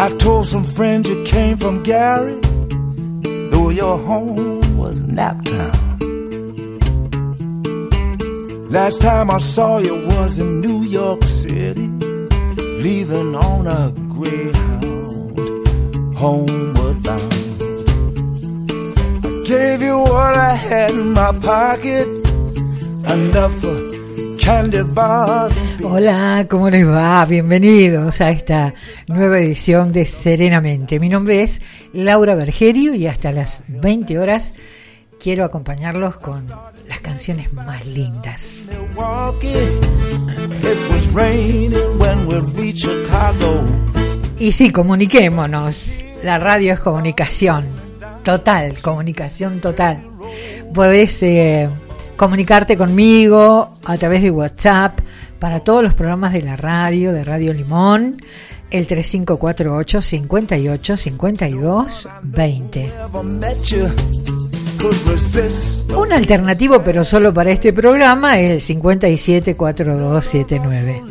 [0.00, 2.38] I told some friends you came from Gary,
[3.50, 5.74] though your home was Naptown.
[8.70, 11.88] Last time I saw you was in New York City,
[12.86, 15.36] leaving on a Greyhound,
[16.16, 17.32] homeward bound.
[19.24, 22.06] I gave you what I had in my pocket,
[23.10, 23.87] enough for.
[25.84, 27.26] Hola, ¿cómo les va?
[27.26, 28.72] Bienvenidos a esta
[29.06, 30.98] nueva edición de Serenamente.
[30.98, 31.60] Mi nombre es
[31.92, 34.54] Laura Bergerio y hasta las 20 horas
[35.20, 36.46] quiero acompañarlos con
[36.88, 38.48] las canciones más lindas.
[44.38, 46.04] Y sí, comuniquémonos.
[46.22, 47.66] La radio es comunicación.
[48.24, 50.08] Total, comunicación total.
[50.72, 51.68] Podés eh,
[52.18, 54.98] comunicarte conmigo a través de WhatsApp
[55.38, 58.20] para todos los programas de la radio, de Radio Limón,
[58.70, 62.92] el 3548 58 52 20.
[65.96, 71.02] Un alternativo, pero solo para este programa, el 574279.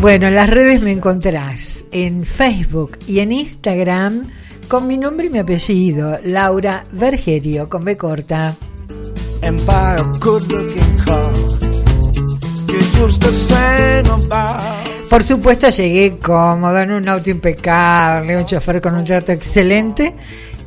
[0.00, 4.26] Bueno, en las redes me encontrás en Facebook y en Instagram
[4.72, 8.56] con mi nombre y mi apellido, Laura Vergerio, con B corta.
[15.10, 20.14] Por supuesto llegué cómodo en un auto impecable, un chofer con un trato excelente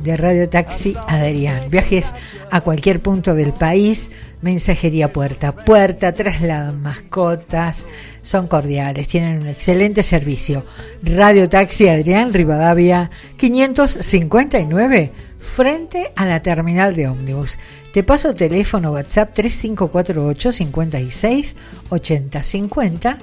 [0.04, 1.68] de Radio Taxi Adrián.
[1.68, 2.14] Viajes
[2.52, 7.84] a cualquier punto del país, mensajería puerta a puerta, trasladan mascotas,
[8.22, 10.64] son cordiales, tienen un excelente servicio.
[11.02, 17.58] Radio Taxi Adrián Rivadavia 559 frente a la terminal de ómnibus.
[17.92, 21.56] Te paso teléfono WhatsApp 3548 56
[21.88, 23.18] 80 50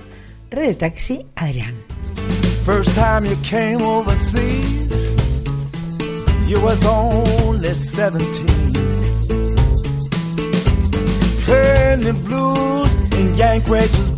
[0.51, 1.75] Radio Taxi Adrián.
[2.65, 4.89] First time you came overseas,
[6.47, 8.62] you was only 17.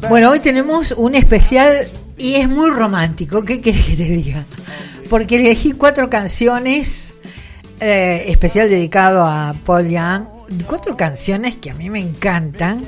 [0.08, 1.86] Bueno, hoy tenemos un especial
[2.18, 3.44] y es muy romántico.
[3.44, 4.46] ¿Qué quieres que te diga?
[5.10, 7.16] Porque elegí cuatro canciones,
[7.82, 10.24] eh, especial dedicado a Paul Young,
[10.66, 12.86] cuatro canciones que a mí me encantan,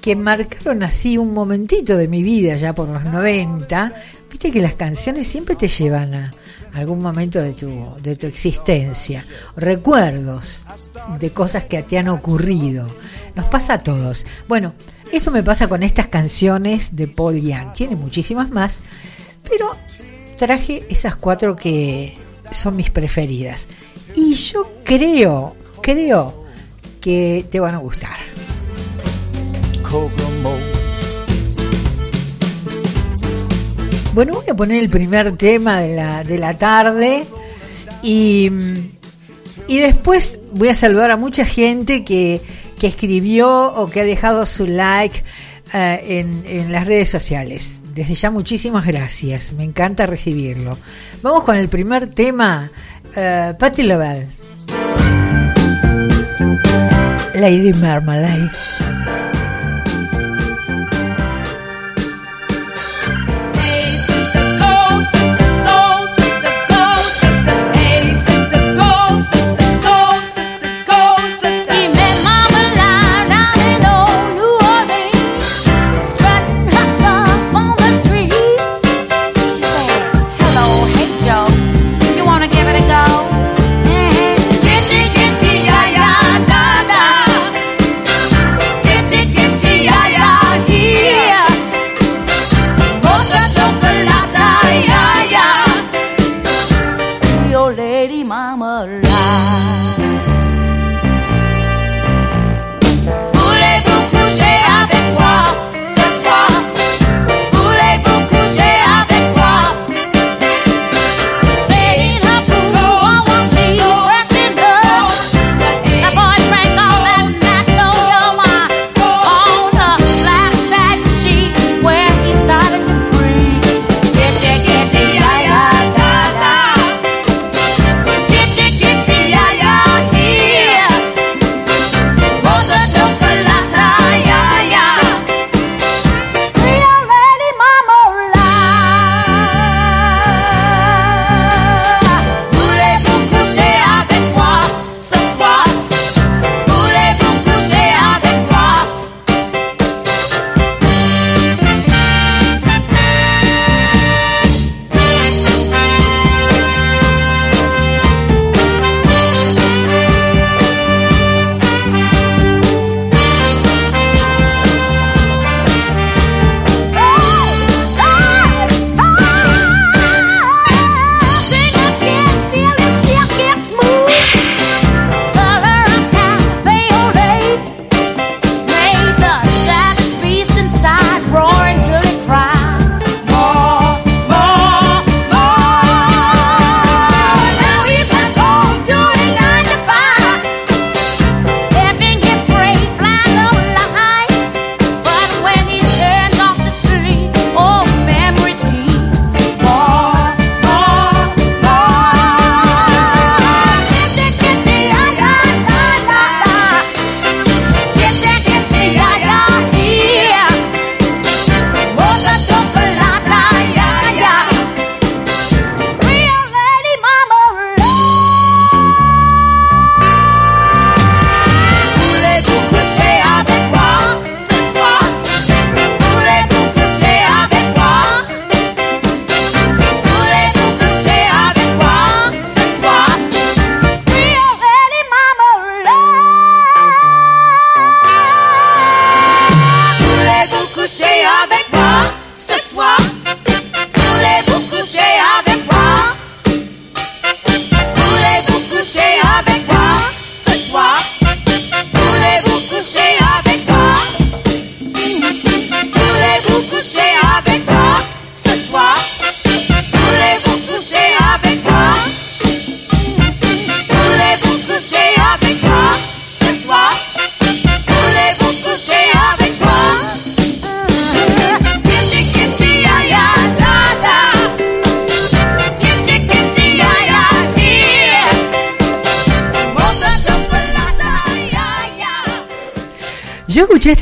[0.00, 3.92] que marcaron así un momentito de mi vida ya por los 90.
[4.30, 6.30] Viste que las canciones siempre te llevan a
[6.74, 9.26] algún momento de tu, de tu existencia,
[9.56, 10.62] recuerdos
[11.18, 12.86] de cosas que te han ocurrido.
[13.34, 14.26] Nos pasa a todos.
[14.48, 14.74] Bueno,
[15.12, 17.72] eso me pasa con estas canciones de Paul Young.
[17.72, 18.80] Tiene muchísimas más,
[19.48, 19.76] pero
[20.36, 22.16] traje esas cuatro que
[22.52, 23.66] son mis preferidas.
[24.14, 26.44] Y yo creo, creo
[27.00, 28.16] que te van a gustar.
[34.14, 37.24] Bueno, voy a poner el primer tema de la, de la tarde
[38.02, 38.50] y,
[39.66, 42.40] y después voy a saludar a mucha gente que,
[42.80, 45.22] que escribió o que ha dejado su like
[45.74, 47.80] eh, en, en las redes sociales.
[47.94, 50.78] Desde ya muchísimas gracias, me encanta recibirlo.
[51.22, 52.70] Vamos con el primer tema,
[53.16, 53.82] uh, Patti.
[57.34, 58.50] Lady Marmalade.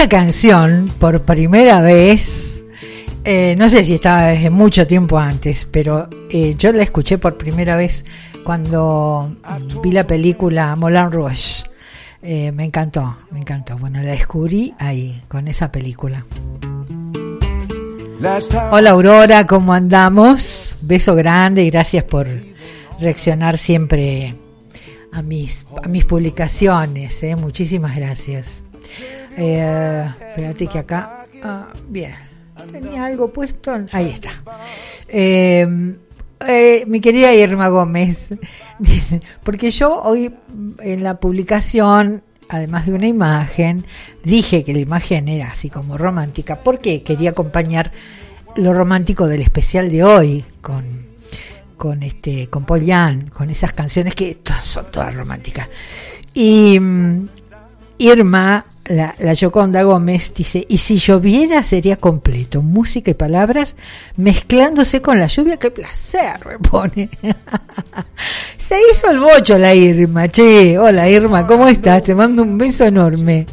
[0.08, 2.64] Canción por primera vez,
[3.24, 7.36] eh, no sé si estaba desde mucho tiempo antes, pero eh, yo la escuché por
[7.36, 8.04] primera vez
[8.42, 9.36] cuando
[9.82, 11.64] vi la película Moulin Rouge.
[12.22, 13.76] Eh, me encantó, me encantó.
[13.76, 16.24] Bueno, la descubrí ahí, con esa película.
[18.72, 20.78] Hola Aurora, ¿cómo andamos?
[20.82, 22.26] Beso grande y gracias por
[22.98, 24.34] reaccionar siempre
[25.12, 27.22] a mis, a mis publicaciones.
[27.22, 27.36] ¿eh?
[27.36, 28.64] Muchísimas gracias.
[29.38, 31.26] Eh, espérate que acá.
[31.42, 32.12] Ah, bien.
[32.72, 33.72] Tenía algo puesto.
[33.92, 34.30] Ahí está.
[35.06, 35.96] Eh,
[36.46, 38.34] eh, mi querida Irma Gómez.
[38.78, 40.34] Dice, porque yo hoy
[40.80, 43.86] en la publicación, además de una imagen,
[44.22, 47.92] dije que la imagen era así como romántica, porque quería acompañar
[48.56, 51.08] lo romántico del especial de hoy con
[51.76, 55.68] con este con Paul Young, con esas canciones que son todas románticas.
[56.34, 57.26] Y mm,
[57.98, 63.74] Irma, la, Yoconda Gómez, dice, y si lloviera sería completo, música y palabras
[64.16, 67.08] mezclándose con la lluvia, qué placer, me pone.
[68.56, 72.02] Se hizo el bocho la Irma, che, hola Irma, ¿cómo estás?
[72.02, 73.46] Te mando un beso enorme.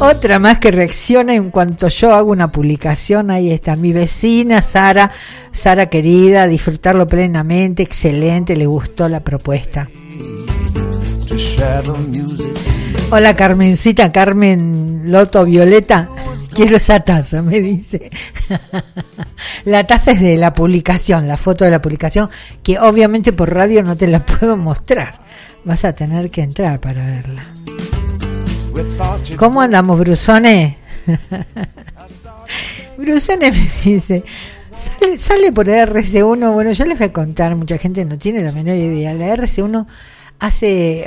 [0.00, 5.10] Otra más que reacciona en cuanto yo hago una publicación, ahí está, mi vecina Sara,
[5.50, 9.88] Sara querida, disfrutarlo plenamente, excelente, le gustó la propuesta.
[13.08, 16.08] Hola Carmencita, Carmen Loto Violeta,
[16.52, 18.10] quiero esa taza, me dice.
[19.64, 22.28] la taza es de la publicación, la foto de la publicación,
[22.64, 25.20] que obviamente por radio no te la puedo mostrar,
[25.64, 27.44] vas a tener que entrar para verla.
[29.36, 30.76] ¿Cómo andamos, Brusone?
[32.98, 34.24] Brusone me dice,
[35.16, 38.50] sale, por la RC1, bueno, ya les voy a contar, mucha gente no tiene la
[38.50, 39.14] menor idea.
[39.14, 39.86] La RC1
[40.40, 41.06] hace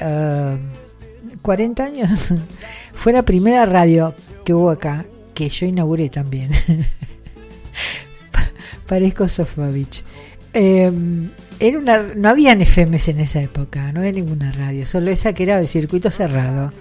[1.41, 2.33] 40 uh, años
[2.93, 4.13] fue la primera radio
[4.45, 6.51] que hubo acá, que yo inauguré también.
[8.87, 10.03] Parezco Sofovich.
[10.53, 11.29] Em,
[11.59, 15.43] era una, no habían FMs en esa época, no había ninguna radio, solo esa que
[15.43, 16.71] era de circuito cerrado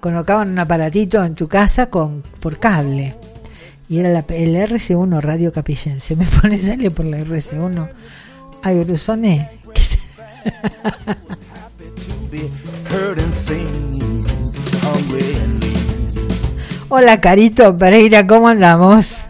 [0.00, 3.14] colocaban un aparatito en tu casa con por cable.
[3.88, 6.16] Y era la, el RC1 Radio Capillense.
[6.16, 7.88] Me pone sale por la RC1.
[8.62, 9.50] Ay, Grusone.
[16.88, 19.26] Hola, Carito Pereira, ¿cómo andamos?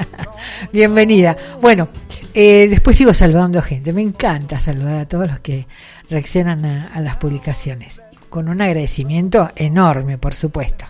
[0.72, 1.36] Bienvenida.
[1.60, 1.88] Bueno,
[2.34, 3.92] eh, después sigo saludando gente.
[3.92, 5.66] Me encanta saludar a todos los que
[6.10, 10.84] reaccionan a las publicaciones con un agradecimiento enorme, por supuesto.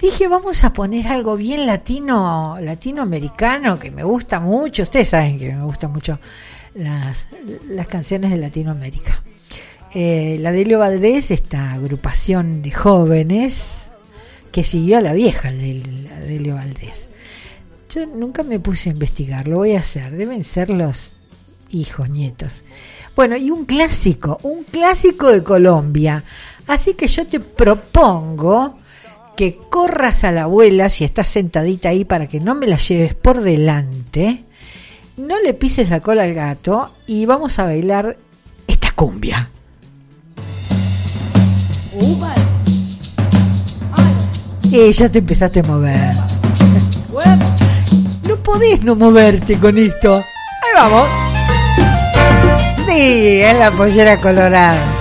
[0.00, 4.82] Dije, vamos a poner algo bien latino, latinoamericano, que me gusta mucho.
[4.82, 6.18] Ustedes saben que me gustan mucho
[6.74, 7.26] las,
[7.68, 9.22] las canciones de Latinoamérica.
[9.98, 13.86] Eh, la Delio Valdés, esta agrupación de jóvenes
[14.52, 15.82] que siguió a la vieja de
[16.26, 17.08] Delio Valdés.
[17.88, 20.10] Yo nunca me puse a investigar, lo voy a hacer.
[20.10, 21.12] Deben ser los
[21.70, 22.64] hijos, nietos.
[23.16, 26.22] Bueno, y un clásico, un clásico de Colombia.
[26.66, 28.76] Así que yo te propongo
[29.34, 33.14] que corras a la abuela si estás sentadita ahí para que no me la lleves
[33.14, 34.44] por delante.
[35.16, 38.18] No le pises la cola al gato y vamos a bailar
[38.68, 39.48] esta cumbia.
[44.70, 46.14] Y ya te empezaste a mover.
[48.28, 50.16] No podés no moverte con esto.
[50.16, 51.06] Ahí vamos.
[52.86, 54.95] Sí, es la pollera colorada.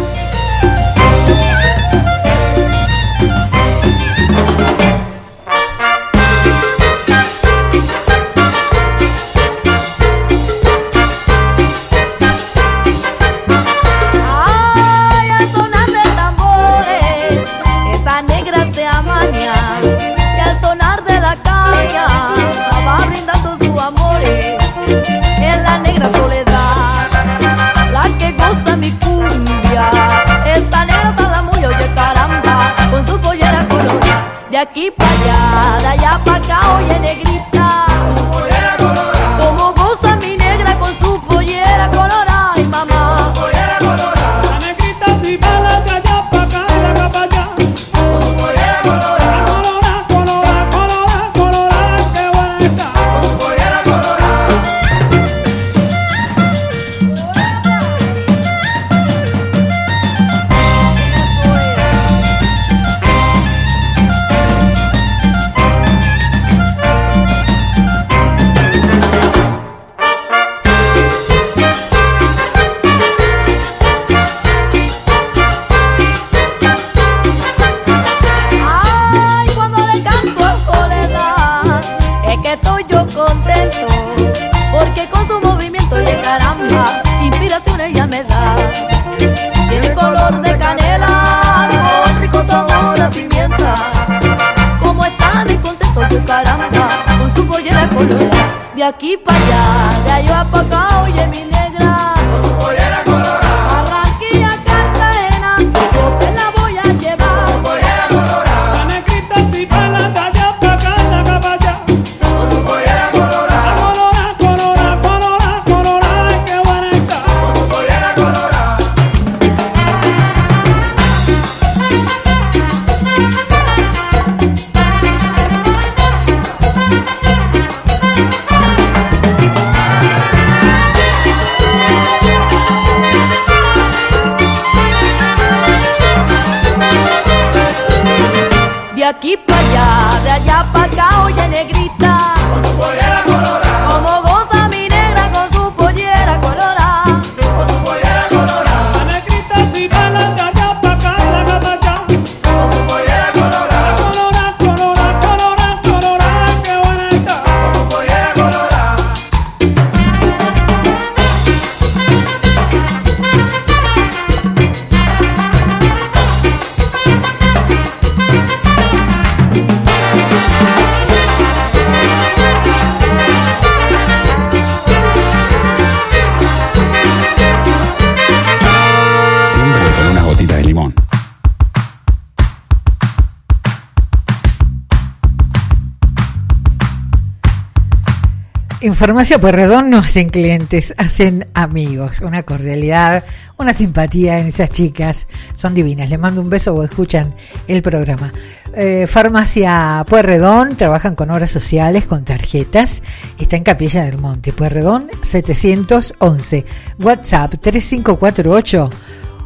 [189.05, 193.23] Farmacia Puerredón no hacen clientes, hacen amigos, una cordialidad,
[193.55, 196.09] una simpatía en esas chicas, son divinas.
[196.09, 197.35] Les mando un beso o escuchan
[197.67, 198.33] el programa.
[198.73, 203.03] Eh, Farmacia Puerredón, trabajan con obras sociales, con tarjetas,
[203.37, 206.65] está en Capilla del Monte, Puerredón 711,
[206.97, 208.89] WhatsApp 3548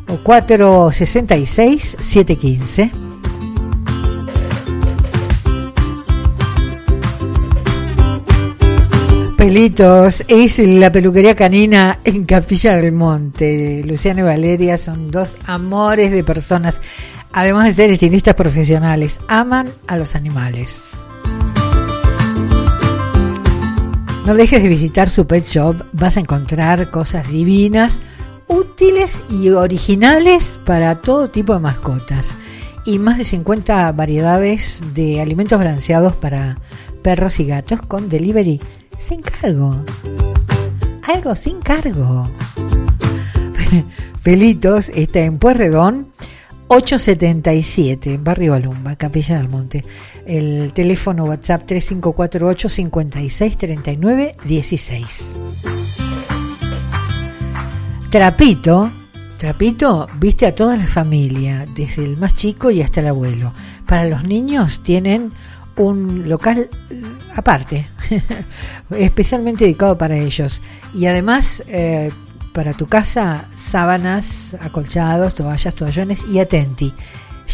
[0.07, 2.91] o 466 715.
[9.69, 13.83] Es la peluquería canina en Capilla del Monte.
[13.85, 16.81] Luciano y Valeria son dos amores de personas,
[17.31, 20.89] además de ser estilistas profesionales, aman a los animales.
[24.25, 27.99] No dejes de visitar su pet shop, vas a encontrar cosas divinas,
[28.47, 32.33] útiles y originales para todo tipo de mascotas.
[32.85, 36.57] Y más de 50 variedades de alimentos balanceados para
[37.03, 38.59] perros y gatos con delivery
[38.99, 39.83] sin cargo.
[41.07, 42.29] Algo sin cargo.
[44.21, 46.11] Felitos está en Puerredón
[46.67, 49.83] 877, Barrio Balumba, Capilla del Monte.
[50.27, 55.35] El teléfono WhatsApp 3548 5639 16.
[58.11, 58.91] Trapito,
[59.37, 63.53] Trapito viste a toda la familia, desde el más chico y hasta el abuelo.
[63.87, 65.31] Para los niños tienen
[65.79, 67.01] un local eh,
[67.35, 67.87] aparte,
[68.91, 70.61] especialmente dedicado para ellos.
[70.93, 72.11] Y además, eh,
[72.53, 76.93] para tu casa, sábanas, acolchados, toallas, toallones y atenti.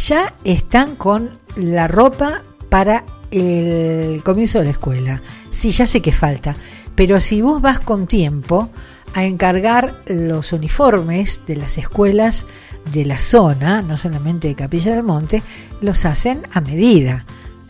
[0.08, 5.22] Ya están con la ropa para el comienzo de la escuela.
[5.52, 6.56] Sí, ya sé que falta.
[6.96, 8.70] Pero si vos vas con tiempo
[9.14, 12.46] a encargar los uniformes de las escuelas
[12.92, 15.44] de la zona, no solamente de Capilla del Monte,
[15.82, 17.26] los hacen a medida.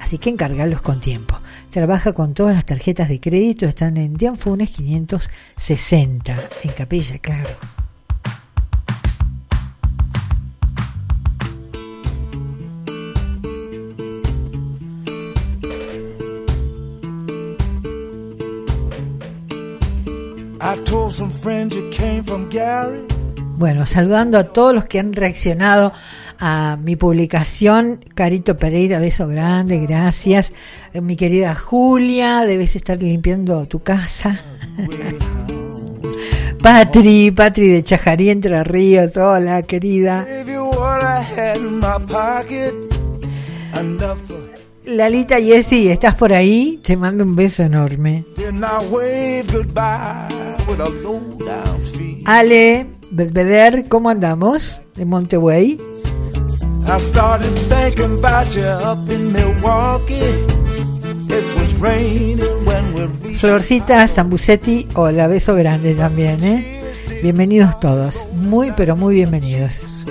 [0.05, 1.35] Así que encargarlos con tiempo.
[1.71, 7.49] Trabaja con todas las tarjetas de crédito, están en Dianfunes 560, en Capilla, claro.
[23.57, 25.93] Bueno, saludando a todos los que han reaccionado
[26.47, 28.05] a mi publicación.
[28.13, 30.51] Carito Pereira, beso grande, gracias.
[30.93, 34.39] Eh, Mi querida Julia, debes estar limpiando tu casa.
[36.61, 40.23] Patri, Patri de Chajarí, Entre Ríos, hola querida.
[44.85, 46.79] Lalita Yesi, ¿estás por ahí?
[46.83, 48.23] Te mando un beso enorme.
[52.25, 54.81] Ale, Belvedere, ¿cómo andamos?
[54.95, 55.79] De Monterrey.
[56.87, 60.13] I started thinking about you up in Milwaukee.
[60.13, 66.81] It was raining when we reached Florcita Zambucetti, hola, beso grande también, ¿eh?
[67.23, 70.05] Bienvenidos todos, muy pero muy bienvenidos.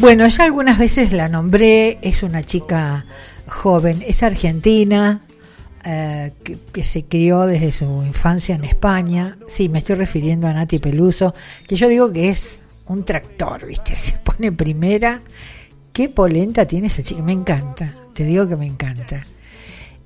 [0.00, 3.06] Bueno, ya algunas veces la nombré, es una chica
[3.48, 5.20] joven, es argentina,
[5.84, 9.36] eh, que, que se crió desde su infancia en España.
[9.48, 11.34] Sí, me estoy refiriendo a Nati Peluso,
[11.66, 13.96] que yo digo que es un tractor, ¿viste?
[13.96, 15.22] Se pone primera.
[15.92, 19.24] Qué polenta tiene esa chica, me encanta, te digo que me encanta.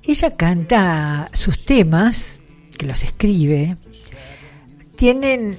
[0.03, 2.39] ella canta sus temas,
[2.77, 3.75] que los escribe,
[4.95, 5.57] tienen,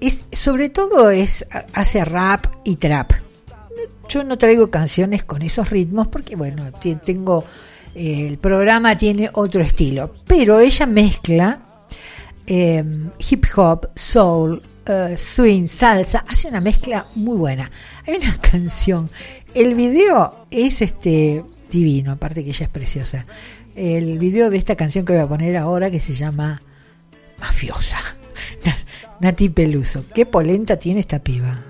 [0.00, 3.12] es, sobre todo es, hace rap y trap.
[4.08, 6.72] Yo no traigo canciones con esos ritmos porque, bueno,
[7.04, 7.44] tengo,
[7.94, 11.60] eh, el programa tiene otro estilo, pero ella mezcla
[12.46, 12.82] eh,
[13.28, 17.70] hip hop, soul, eh, swing, salsa, hace una mezcla muy buena.
[18.06, 19.08] Hay una canción,
[19.54, 23.26] el video es este divino, aparte que ella es preciosa.
[23.74, 26.60] El video de esta canción que voy a poner ahora que se llama
[27.38, 27.98] Mafiosa.
[28.64, 28.76] Na-
[29.20, 31.62] Nati Peluso, qué polenta tiene esta piba.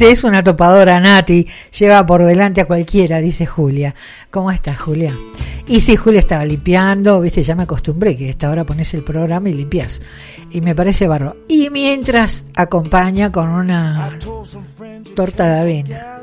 [0.00, 1.46] Es una topadora Nati,
[1.78, 3.94] lleva por delante a cualquiera, dice Julia.
[4.30, 5.14] ¿Cómo estás, Julia?
[5.66, 9.02] Y sí, Julia estaba limpiando, viste, ya me acostumbré que a esta hora pones el
[9.02, 10.00] programa y limpias.
[10.50, 11.36] Y me parece barro.
[11.48, 14.18] Y mientras acompaña con una
[15.14, 16.20] torta de avena,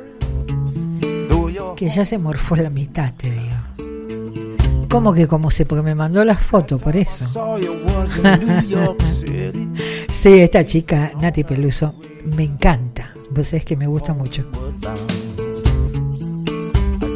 [1.75, 4.87] que ya se morfó la mitad, te digo.
[4.89, 5.65] ¿Cómo que cómo sé?
[5.65, 7.25] Porque me mandó las fotos, por eso.
[10.11, 11.93] Sí, esta chica, Nati Peluso,
[12.35, 13.13] me encanta.
[13.29, 14.43] Vos sabés que me gusta mucho.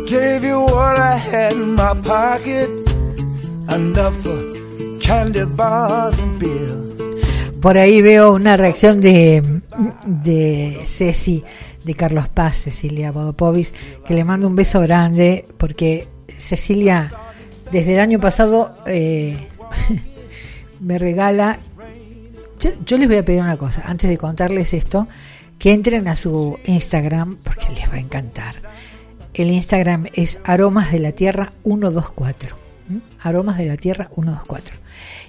[0.09, 2.69] Gave you what I had in my pocket,
[3.73, 6.81] enough for candy bars and beer.
[7.61, 9.61] Por ahí veo una reacción de,
[10.05, 11.43] de Ceci,
[11.83, 13.71] de Carlos Paz, Cecilia Bodopovis,
[14.05, 17.11] que le mando un beso grande porque Cecilia
[17.71, 19.47] desde el año pasado eh,
[20.79, 21.59] me regala...
[22.59, 25.07] Yo, yo les voy a pedir una cosa, antes de contarles esto,
[25.61, 28.55] que entren a su Instagram porque les va a encantar.
[29.31, 32.55] El Instagram es Aromas de la Tierra 124.
[32.89, 33.01] ¿m?
[33.19, 34.75] Aromas de la Tierra 124.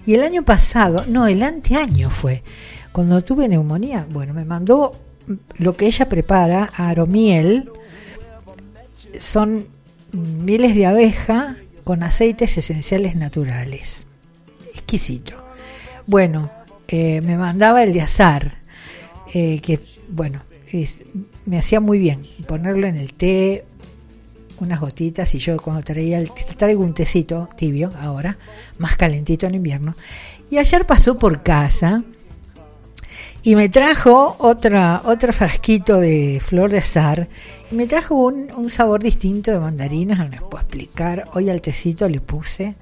[0.06, 2.42] Y el año pasado, no, el anteaño fue,
[2.92, 4.98] cuando tuve neumonía, bueno, me mandó
[5.58, 7.70] lo que ella prepara, aromiel,
[9.20, 9.66] son
[10.12, 14.06] mieles de abeja con aceites esenciales naturales.
[14.72, 15.34] Exquisito.
[16.06, 16.50] Bueno,
[16.88, 18.61] eh, me mandaba el de azar,
[19.32, 20.40] eh, que bueno,
[20.72, 21.00] es-
[21.46, 23.64] me hacía muy bien ponerlo en el té,
[24.60, 28.38] unas gotitas y yo cuando traía el, traigo un tecito tibio ahora,
[28.78, 29.96] más calentito en invierno.
[30.50, 32.02] Y ayer pasó por casa
[33.42, 37.28] y me trajo otra otro frasquito de flor de azar
[37.70, 41.24] y me trajo un, sabor distinto de mandarinas, no les puedo explicar.
[41.34, 42.74] Hoy al tecito le puse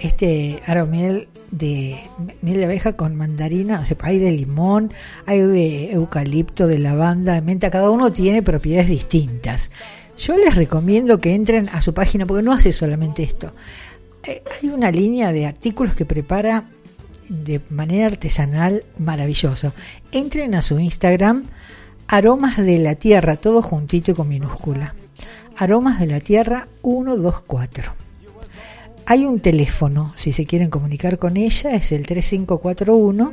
[0.00, 1.98] este aromiel de
[2.42, 4.92] miel de abeja con mandarina, o sea, hay de limón,
[5.26, 9.70] hay de eucalipto, de lavanda, de menta, cada uno tiene propiedades distintas.
[10.18, 13.52] Yo les recomiendo que entren a su página porque no hace solamente esto.
[14.24, 16.64] Eh, hay una línea de artículos que prepara
[17.28, 19.72] de manera artesanal maravilloso.
[20.12, 21.44] Entren a su Instagram,
[22.08, 24.94] Aromas de la Tierra, todo juntito y con minúscula.
[25.56, 28.05] Aromas de la Tierra 124.
[29.08, 33.32] Hay un teléfono, si se quieren comunicar con ella, es el 3541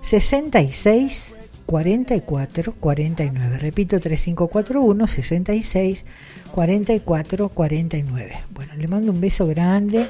[0.00, 3.58] 66 44 49.
[3.58, 6.04] Repito, 3541 66
[6.52, 8.34] 44 49.
[8.50, 10.06] Bueno, le mando un beso grande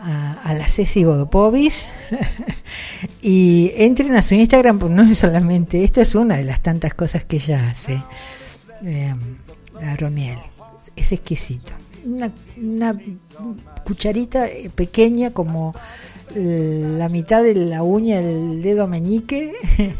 [0.00, 1.86] a, a la Ceci Bodopovis
[3.22, 6.94] y entren a su Instagram, porque no es solamente, esto es una de las tantas
[6.94, 8.02] cosas que ella hace.
[8.84, 9.14] Eh,
[9.82, 10.38] aromiel,
[10.96, 11.74] es exquisito.
[12.04, 12.98] Una, una
[13.84, 15.74] cucharita eh, pequeña como
[16.34, 19.52] eh, la mitad de la uña del dedo meñique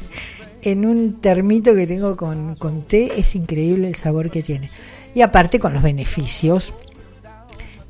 [0.63, 4.71] en un termito que tengo con, con té, es increíble el sabor que tiene.
[5.15, 6.73] Y aparte con los beneficios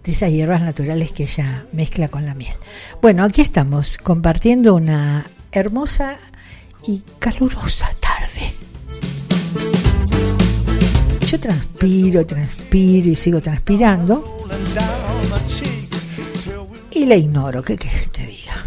[0.05, 2.55] de esas hierbas naturales que ella mezcla con la miel.
[3.03, 6.17] Bueno, aquí estamos compartiendo una hermosa
[6.87, 8.55] y calurosa tarde.
[11.31, 14.37] Yo transpiro, transpiro y sigo transpirando
[16.91, 17.63] y la ignoro.
[17.63, 18.65] ¿Qué querés que te diga?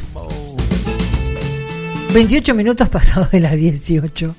[2.13, 4.33] 28 minutos pasados de las 18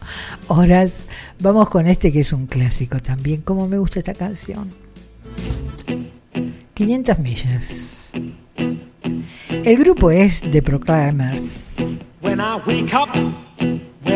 [0.48, 1.04] horas.
[1.38, 3.42] Vamos con este que es un clásico también.
[3.42, 4.72] Como me gusta esta canción.
[6.72, 8.10] 500 millas.
[9.50, 11.74] El grupo es The Proclaimers.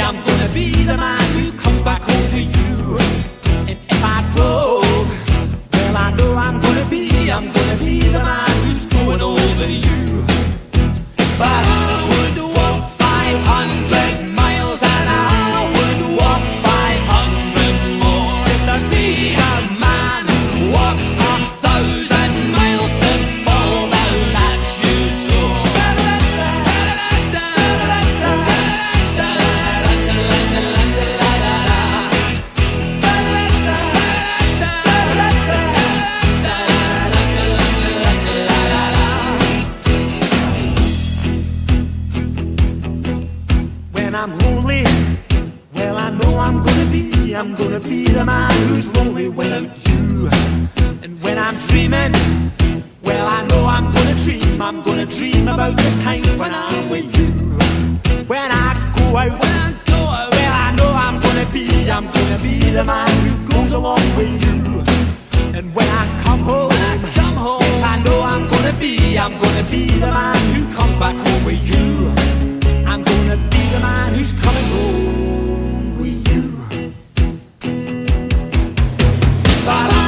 [0.00, 2.96] I'm gonna be the man who comes back home to you.
[3.68, 5.08] And if I drove,
[5.72, 9.99] well, I know I'm gonna be, I'm gonna be the man who's going over you.
[51.90, 52.52] Dreaming,
[53.02, 57.16] well, I know I'm gonna dream, I'm gonna dream about the time when I'm with
[57.18, 57.26] you.
[58.26, 62.06] When I go out, when I go out, well, I know I'm gonna be, I'm
[62.06, 64.84] gonna be the man who goes along with you.
[65.56, 69.18] And when I come home, when I come home, yes, I know I'm gonna be,
[69.18, 72.08] I'm gonna be the man who comes back home with you.
[72.86, 76.42] I'm gonna be the man who's coming home with you.
[79.64, 79.99] But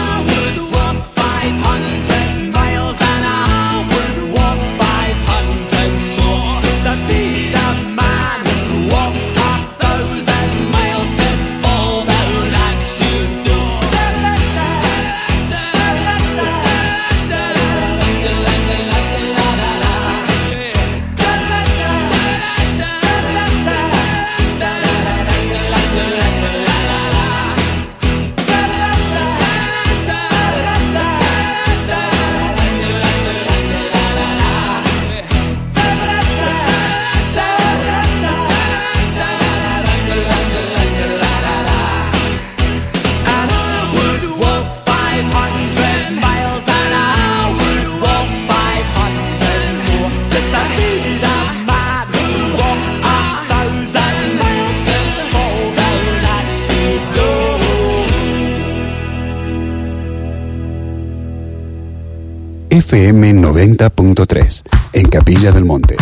[62.83, 65.97] FM 90.3 en Capilla del Monte.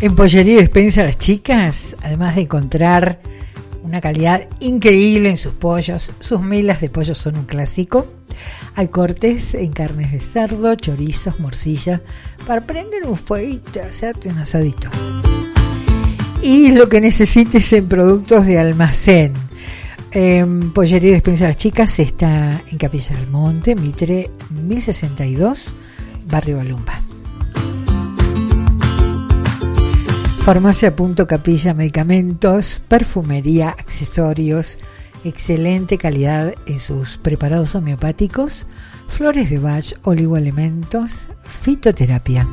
[0.00, 3.20] En Pollería Despensa Las Chicas, además de encontrar
[3.84, 8.06] una calidad increíble en sus pollos, sus milas de pollo son un clásico.
[8.74, 12.00] Hay cortes en carnes de cerdo, chorizos, morcillas,
[12.46, 14.88] para prender un fueguito, hacerte un asadito.
[16.42, 19.32] Y lo que necesites en productos de almacén.
[20.10, 25.72] En Pollería Despensa Las Chicas está en Capilla del Monte, Mitre 1062,
[26.26, 27.13] Barrio Balumba.
[30.44, 34.76] Farmacia Punto Capilla, medicamentos, perfumería, accesorios,
[35.24, 38.66] excelente calidad en sus preparados homeopáticos,
[39.08, 42.46] flores de Bach, oligoelementos, fitoterapia.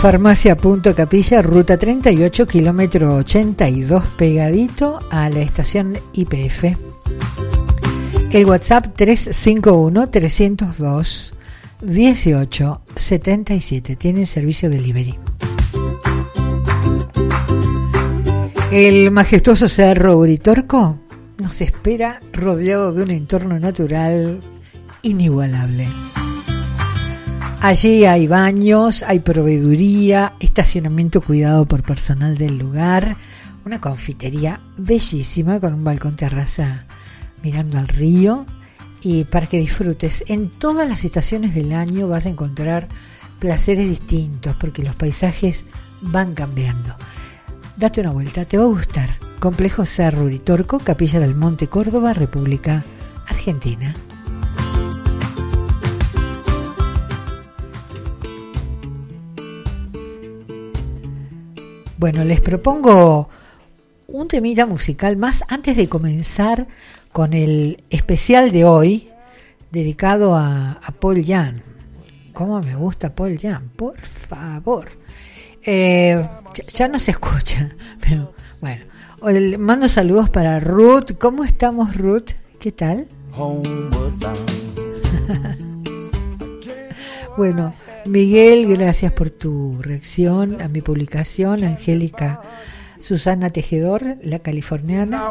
[0.00, 6.76] Farmacia Punto Capilla, ruta 38, kilómetro 82, pegadito a la estación IPF.
[8.32, 11.34] El WhatsApp 351 302
[11.82, 15.14] 18 77 tiene servicio delivery.
[18.72, 20.98] El majestuoso cerro Uritorco
[21.38, 24.40] nos espera rodeado de un entorno natural
[25.02, 25.86] inigualable.
[27.60, 33.16] Allí hay baños, hay proveeduría, estacionamiento cuidado por personal del lugar,
[33.64, 36.84] una confitería bellísima con un balcón terraza
[37.42, 38.46] mirando al río
[39.02, 40.24] y para que disfrutes.
[40.28, 42.88] En todas las estaciones del año vas a encontrar
[43.38, 45.66] placeres distintos porque los paisajes
[46.00, 46.96] van cambiando.
[47.76, 49.18] Date una vuelta, te va a gustar.
[49.38, 52.84] Complejo Cerro Uritorco, Capilla del Monte Córdoba, República
[53.28, 53.94] Argentina.
[61.98, 63.28] Bueno, les propongo
[64.06, 66.68] un temita musical más antes de comenzar
[67.16, 69.08] con el especial de hoy
[69.72, 71.62] dedicado a, a Paul Young.
[72.34, 73.70] ¿Cómo me gusta Paul Young?
[73.74, 74.90] Por favor.
[75.62, 77.74] Eh, ya, ya no se escucha,
[78.06, 78.84] pero bueno.
[79.58, 81.12] Mando saludos para Ruth.
[81.18, 82.32] ¿Cómo estamos, Ruth?
[82.60, 83.08] ¿Qué tal?
[87.38, 87.74] Bueno,
[88.06, 91.64] Miguel, gracias por tu reacción a mi publicación.
[91.64, 92.40] Angélica
[93.06, 95.28] Susana Tejedor, la californiana.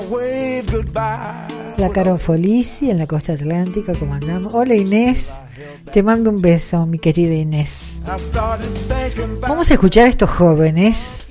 [1.75, 4.53] La Caro Folisi en la costa atlántica, ¿cómo andamos?
[4.53, 5.33] Hola Inés,
[5.91, 7.97] te mando un beso, mi querida Inés.
[9.41, 11.27] Vamos a escuchar a estos jóvenes,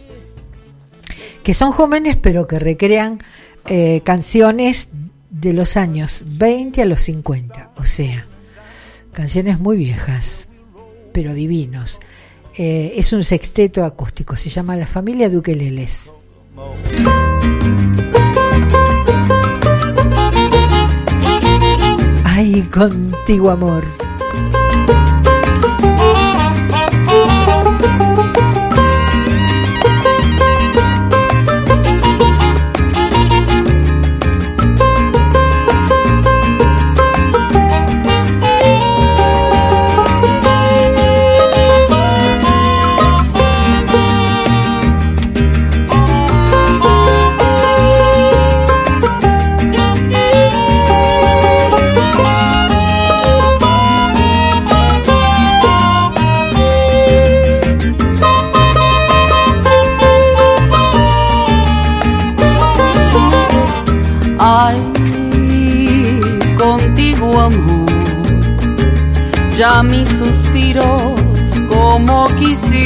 [1.43, 3.21] que son jóvenes pero que recrean
[3.65, 4.91] eh, canciones
[5.31, 8.27] de los años 20 a los 50, o sea,
[9.13, 10.49] canciones muy viejas,
[11.15, 12.01] pero divinos.
[12.59, 16.13] Eh, es un sexteto acústico, se llama La Familia Duque Leles.
[22.25, 23.85] Ay, contigo amor.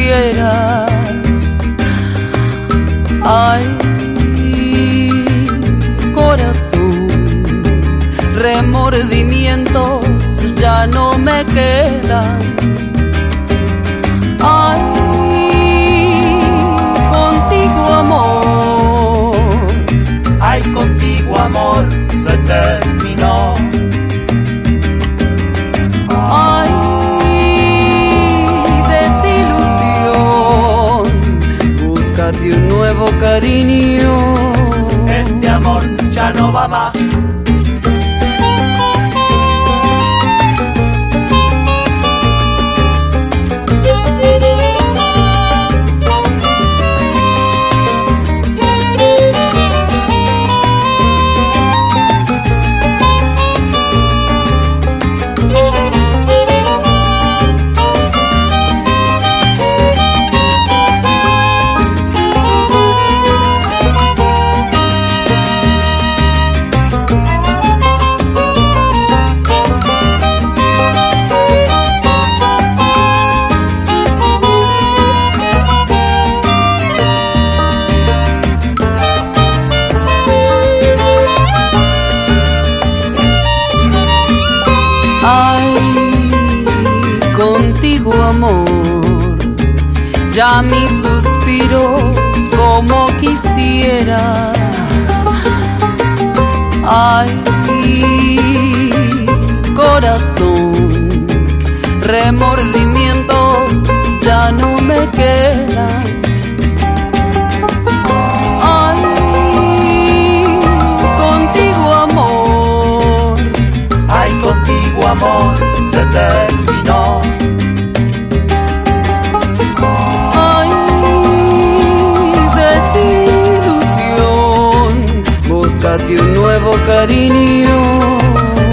[0.09, 0.78] quisiera.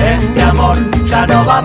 [0.01, 1.61] Este amor ya no va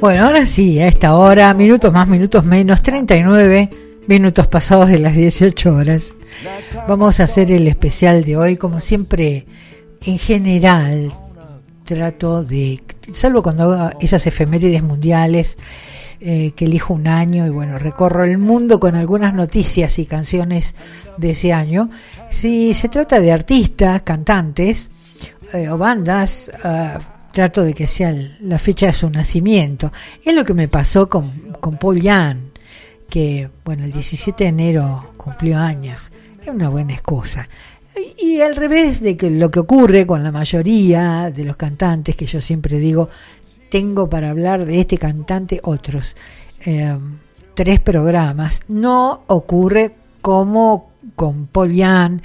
[0.00, 3.70] Bueno, ahora sí, a esta hora, minutos más, minutos menos, 39
[4.06, 6.14] minutos pasados de las 18 horas.
[6.88, 9.46] Vamos a hacer el especial de hoy, como siempre,
[10.02, 11.12] en general,
[11.84, 12.82] trato de,
[13.12, 15.58] salvo cuando hago esas efemérides mundiales,
[16.20, 20.74] eh, que elijo un año y bueno, recorro el mundo con algunas noticias y canciones
[21.16, 21.88] de ese año.
[22.30, 24.90] Si se trata de artistas, cantantes
[25.52, 26.98] eh, o bandas, ah,
[27.32, 29.92] trato de que sea el- la fecha de su nacimiento.
[30.24, 32.38] Es lo que me pasó con, con Paul Young,
[33.08, 36.10] que bueno, el 17 de enero cumplió años.
[36.42, 37.48] Es una buena excusa.
[38.18, 42.26] Y, al revés de que lo que ocurre con la mayoría de los cantantes, que
[42.26, 43.08] yo siempre digo,
[43.68, 46.16] tengo para hablar de este cantante otros
[46.64, 46.96] eh,
[47.54, 52.20] tres programas, no ocurre como con Paul Young,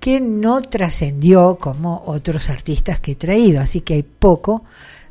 [0.00, 4.64] que no trascendió como otros artistas que he traído, así que hay poco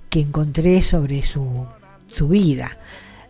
[0.10, 1.68] que encontré sobre su,
[2.08, 2.78] su vida.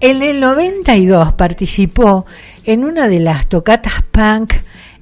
[0.00, 2.26] en el 92 participó
[2.64, 4.52] en una de las tocatas punk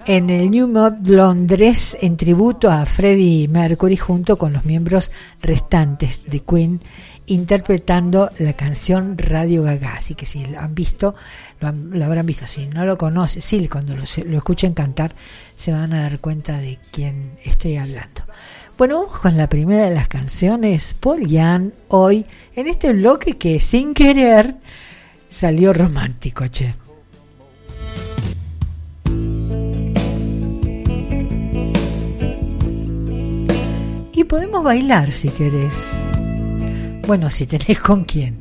[0.06, 5.10] en el New Mod Londres en tributo a Freddie Mercury junto con los miembros
[5.42, 6.80] restantes de Queen
[7.28, 9.94] interpretando la canción Radio Gaga.
[9.96, 11.16] Así que si han visto,
[11.58, 12.46] lo, han- lo habrán visto.
[12.46, 15.12] Si no lo conocen, sí, cuando lo, lo escuchen cantar
[15.56, 18.22] se van a dar cuenta de quién estoy hablando.
[18.78, 23.58] Bueno, vamos con la primera de las canciones, Paul Young, hoy, en este bloque que
[23.58, 24.56] sin querer
[25.30, 26.74] salió romántico, che.
[34.12, 36.02] Y podemos bailar si querés.
[37.06, 38.36] Bueno, si tenés con quién.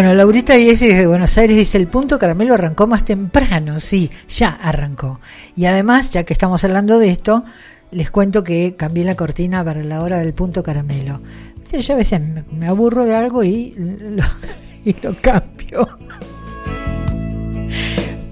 [0.00, 4.48] Bueno, Laurita Díez de Buenos Aires dice, el punto caramelo arrancó más temprano, sí, ya
[4.48, 5.20] arrancó.
[5.54, 7.44] Y además, ya que estamos hablando de esto,
[7.90, 11.20] les cuento que cambié la cortina para la hora del punto caramelo.
[11.70, 12.18] Yo a veces
[12.50, 14.24] me, aburro de algo y lo,
[14.86, 15.86] y lo cambio.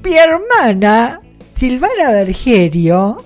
[0.03, 1.21] Mi hermana,
[1.55, 3.23] Silvana Bergerio,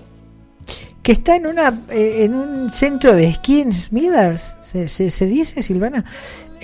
[1.01, 5.63] que está en una eh, en un centro de esquí en ¿se, se, se dice
[5.63, 6.05] Silvana?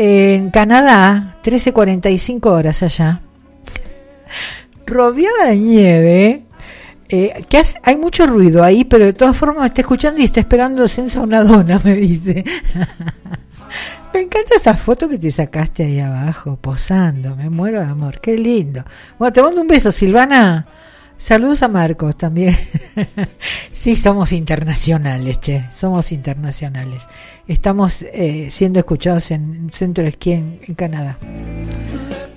[0.01, 3.20] En Canadá, 13.45 horas allá.
[4.86, 6.44] Rodeada de nieve,
[7.09, 10.38] eh, que hace- hay mucho ruido ahí, pero de todas formas está escuchando y está
[10.40, 12.44] esperando Sensa una dona, me dice.
[14.14, 18.38] me encanta esa foto que te sacaste ahí abajo, posando, me muero de amor, qué
[18.38, 18.84] lindo.
[19.18, 20.64] Bueno, te mando un beso, Silvana.
[21.18, 22.56] Saludos a Marcos también.
[23.72, 27.08] sí, somos internacionales, che, somos internacionales.
[27.48, 31.18] Estamos eh, siendo escuchados en Centro de Esquí en, Canadá.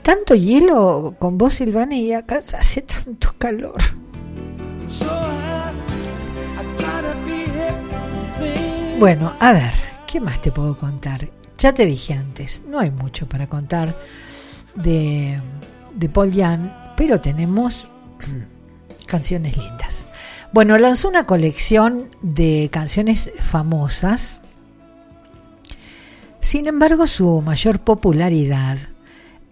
[0.02, 3.80] Tanto hielo con vos, Silvana, y acá hace tanto calor.
[9.00, 9.74] Bueno, a ver,
[10.08, 11.30] ¿qué más te puedo contar?
[11.60, 13.96] Ya te dije antes, no hay mucho para contar
[14.74, 15.40] de,
[15.94, 16.68] de Paul Young,
[16.98, 17.88] pero tenemos
[19.12, 20.06] canciones lindas.
[20.54, 24.40] Bueno, lanzó una colección de canciones famosas.
[26.40, 28.78] Sin embargo, su mayor popularidad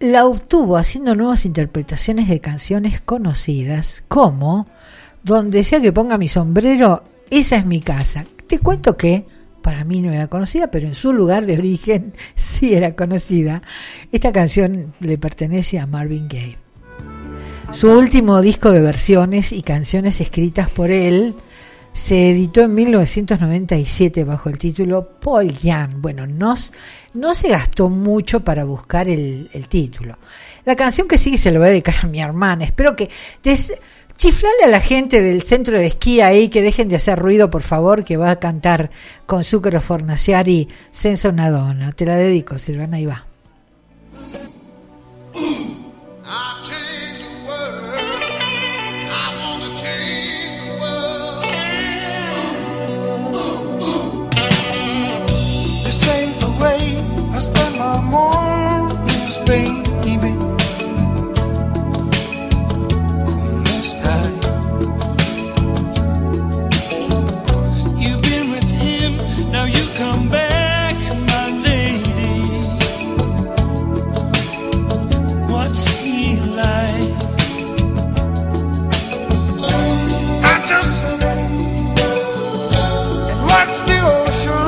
[0.00, 4.66] la obtuvo haciendo nuevas interpretaciones de canciones conocidas, como
[5.22, 8.24] Donde sea que ponga mi sombrero, esa es mi casa.
[8.46, 9.26] Te cuento que
[9.60, 13.60] para mí no era conocida, pero en su lugar de origen sí era conocida.
[14.10, 16.69] Esta canción le pertenece a Marvin Gaye.
[17.72, 21.36] Su último disco de versiones y canciones escritas por él
[21.92, 25.92] se editó en 1997 bajo el título Paul Young.
[25.98, 26.56] Bueno, no,
[27.14, 30.18] no se gastó mucho para buscar el, título.
[30.64, 32.64] La canción que sigue se lo voy a dedicar a mi hermana.
[32.64, 33.08] Espero que
[33.42, 33.72] des,
[34.16, 37.62] chiflale a la gente del centro de esquí ahí que dejen de hacer ruido, por
[37.62, 38.90] favor, que va a cantar
[39.26, 41.92] con Zucchero Fornaciari Senza una donna.
[41.92, 43.26] Te la dedico, Silvana, ahí va.
[84.30, 84.59] the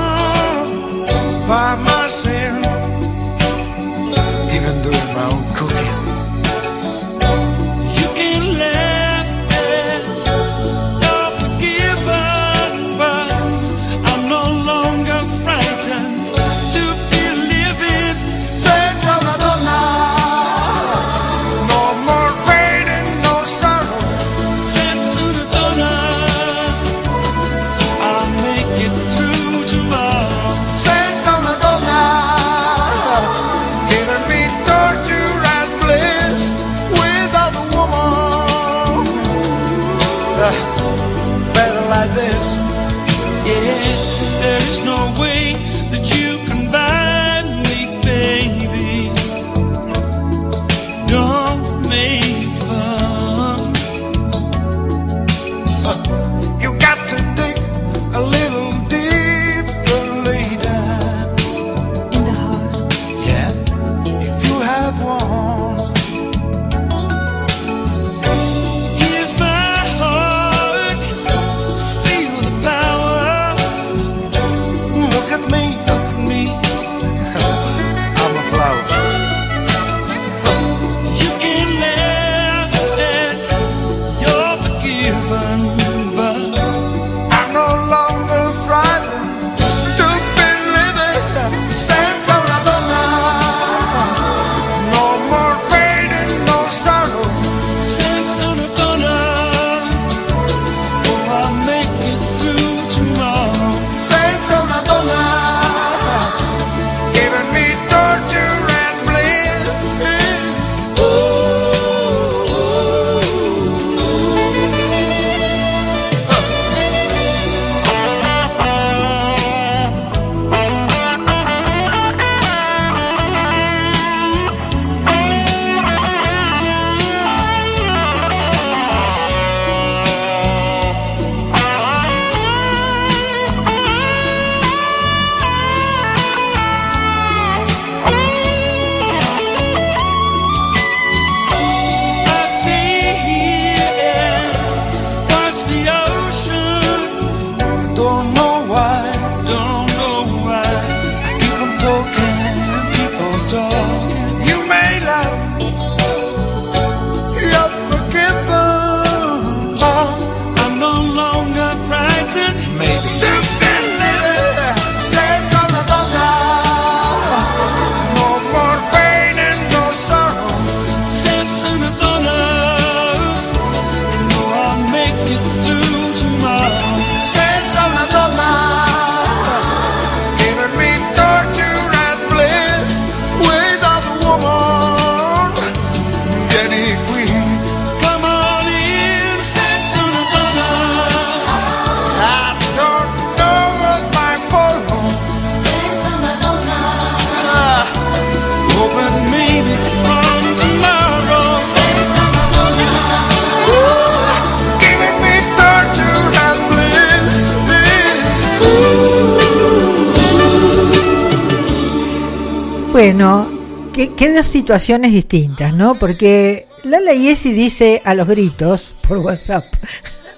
[214.63, 215.95] situaciones distintas, ¿no?
[215.97, 219.65] Porque Lala Yesi dice a los gritos por WhatsApp: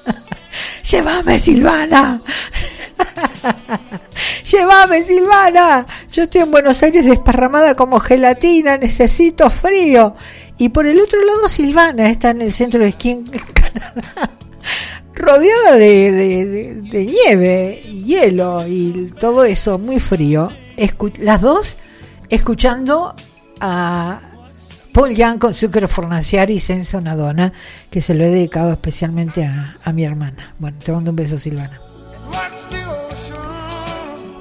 [0.90, 2.20] ¡Llévame, Silvana!
[4.50, 5.86] ¡Llévame, Silvana!
[6.12, 10.14] Yo estoy en Buenos Aires desparramada como gelatina, necesito frío.
[10.56, 14.30] Y por el otro lado, Silvana está en el centro de esquí en Canadá,
[15.14, 20.48] rodeada de, de- de- nieve, hielo y todo eso, muy frío.
[21.20, 21.76] Las dos
[22.30, 23.14] escuchando
[23.60, 24.20] a
[24.92, 27.52] Paul Young con Zucchero Fornaciari y Senza una donna,
[27.90, 30.54] que se lo he dedicado especialmente a, a mi hermana.
[30.58, 31.80] Bueno, te mando un beso, Silvana.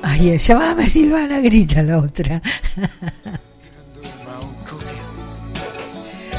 [0.03, 2.41] Ay, eh, llámame Silvana, grita la otra.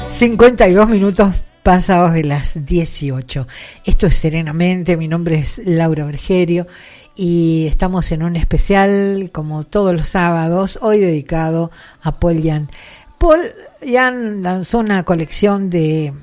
[0.09, 3.47] 52 minutos pasados de las 18.
[3.83, 6.67] Esto es Serenamente, mi nombre es Laura Bergerio
[7.15, 12.69] y estamos en un especial como todos los sábados, hoy dedicado a Paul Jan.
[13.17, 13.41] Paul
[13.85, 16.13] Jan lanzó una colección de,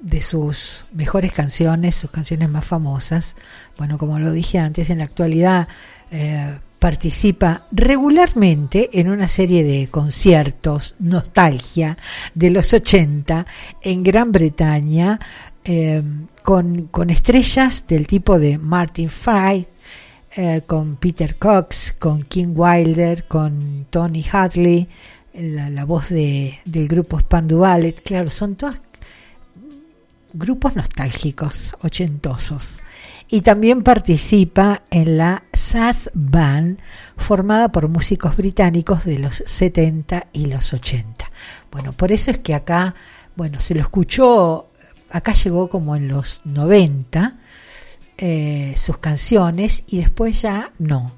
[0.00, 3.34] de sus mejores canciones, sus canciones más famosas.
[3.76, 5.68] Bueno, como lo dije antes, en la actualidad
[6.10, 11.98] eh, participa regularmente en una serie de conciertos nostalgia
[12.34, 13.46] de los 80
[13.82, 15.18] en Gran Bretaña
[15.64, 16.02] eh,
[16.44, 19.66] con, con estrellas del tipo de Martin Fry,
[20.36, 24.88] eh, con Peter Cox, con King Wilder, con Tony Hadley,
[25.34, 28.02] la, voz de, del grupo Spandu Ballet.
[28.02, 28.82] Claro, son todos
[30.32, 32.78] grupos nostálgicos, ochentosos.
[33.30, 36.78] Y también participa en la SAS Band,
[37.16, 41.30] formada por músicos británicos de los 70 y los 80.
[41.70, 42.94] Bueno, por eso es que acá,
[43.36, 44.70] bueno, se lo escuchó,
[45.10, 47.38] acá llegó como en los 90,
[48.18, 51.12] eh, sus canciones y después ya no.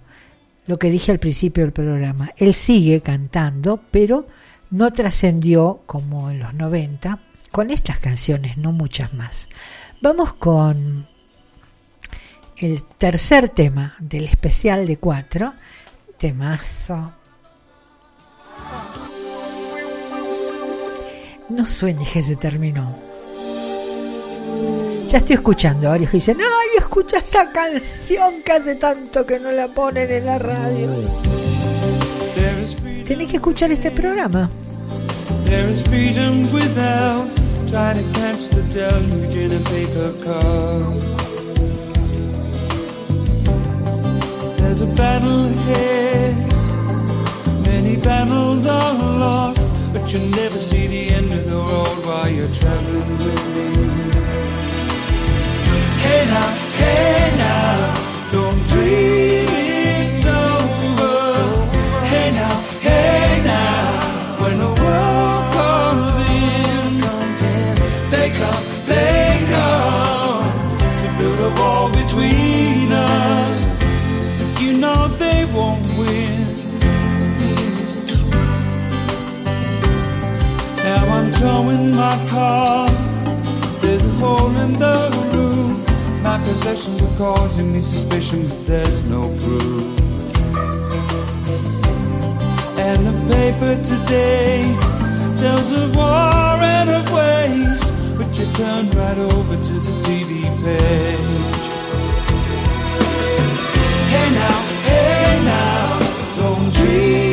[0.66, 4.28] Lo que dije al principio del programa, él sigue cantando, pero
[4.70, 7.18] no trascendió como en los 90
[7.50, 9.48] con estas canciones, no muchas más.
[10.02, 11.08] Vamos con
[12.58, 15.54] el tercer tema del especial de cuatro,
[16.18, 17.14] temazo.
[21.48, 23.09] No sueñes que se terminó.
[25.10, 29.40] Ya estoy escuchando a varios que dicen, ay, escucha esa canción que hace tanto que
[29.40, 30.88] no la ponen en la radio.
[33.04, 34.48] Tenés que escuchar este programa.
[44.58, 46.36] There's a battle ahead,
[47.66, 52.54] many battles are lost, but you never see the end of the road while you're
[52.54, 54.09] traveling with me.
[56.10, 56.48] Hey now,
[56.82, 61.18] hey now, don't dream it's over.
[62.10, 62.54] Hey now,
[62.86, 66.86] hey now, when the world comes in,
[68.10, 70.50] they come, they come
[71.02, 73.80] to build a wall between us.
[74.60, 76.46] You know they won't win.
[80.88, 82.88] Now I'm towing my car.
[83.80, 85.19] There's a hole in the.
[86.22, 89.98] My possessions are causing me suspicion, but there's no proof.
[92.78, 94.62] And the paper today
[95.40, 101.60] tells of war and of waste, but you turn right over to the TV page.
[104.12, 104.58] Hey now,
[104.88, 106.00] hey now,
[106.36, 107.29] don't dream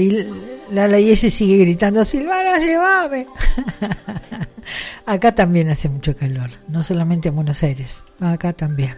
[0.00, 0.26] ahí
[0.72, 3.26] la ley sigue gritando, Silvana, llévame.
[5.06, 8.94] acá también hace mucho calor, no solamente en Buenos Aires, acá también.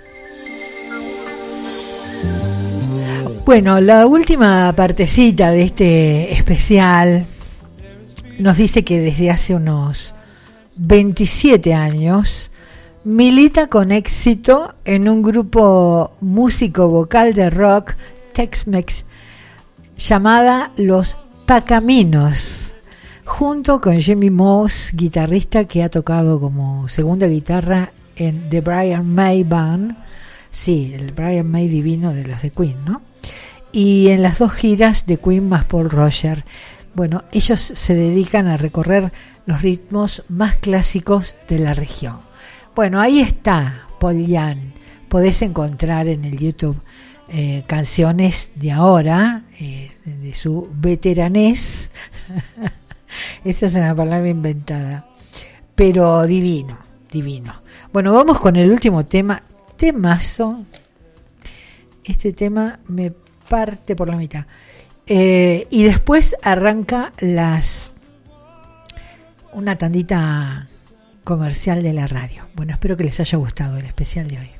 [3.45, 7.27] Bueno, la última partecita de este especial
[8.39, 10.15] nos dice que desde hace unos
[10.77, 12.51] 27 años
[13.05, 17.95] milita con éxito en un grupo músico vocal de rock
[18.33, 19.05] Tex-Mex
[20.03, 22.73] llamada Los Pacaminos,
[23.25, 29.45] junto con Jimmy Moss, guitarrista que ha tocado como segunda guitarra en The Brian May
[29.45, 29.97] Band,
[30.51, 33.01] sí, el Brian May divino de los de Queen, ¿no?
[33.71, 36.45] Y en las dos giras de Queen más Paul Roger.
[36.95, 39.13] Bueno, ellos se dedican a recorrer
[39.47, 42.19] los ritmos más clásicos de la región.
[42.75, 44.59] Bueno, ahí está Paul Young.
[45.09, 46.81] Podés encontrar en el YouTube
[47.35, 51.91] eh, canciones de ahora, eh, de su veteranés.
[53.45, 55.07] Esa es una palabra inventada.
[55.75, 56.79] Pero divino,
[57.11, 57.63] divino.
[57.93, 59.43] Bueno, vamos con el último tema.
[59.77, 60.65] Temazo.
[62.05, 63.13] Este tema me
[63.49, 64.47] parte por la mitad.
[65.07, 67.91] Eh, y después arranca las
[69.53, 70.67] una tandita
[71.25, 72.47] comercial de la radio.
[72.55, 74.51] Bueno, espero que les haya gustado el especial de hoy.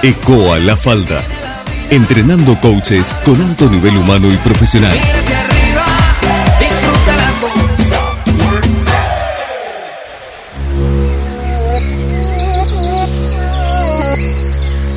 [0.03, 1.21] ECOA La Falda.
[1.89, 4.97] Entrenando coaches con alto nivel humano y profesional.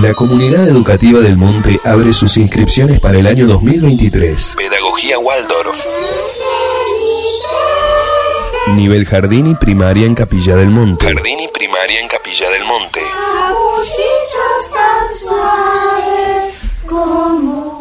[0.00, 4.54] La comunidad educativa del Monte abre sus inscripciones para el año 2023.
[4.56, 5.76] Pedagogía Waldorf.
[8.76, 11.04] Nivel jardín y primaria en Capilla del Monte.
[11.04, 13.00] Jardín y primaria en Capilla del Monte.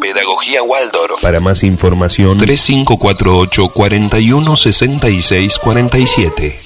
[0.01, 1.21] Pedagogía Waldorf.
[1.21, 6.57] Para más información, 3548 41 66 47.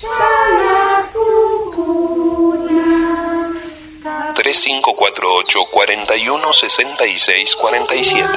[4.52, 8.28] 3548 41 66 47.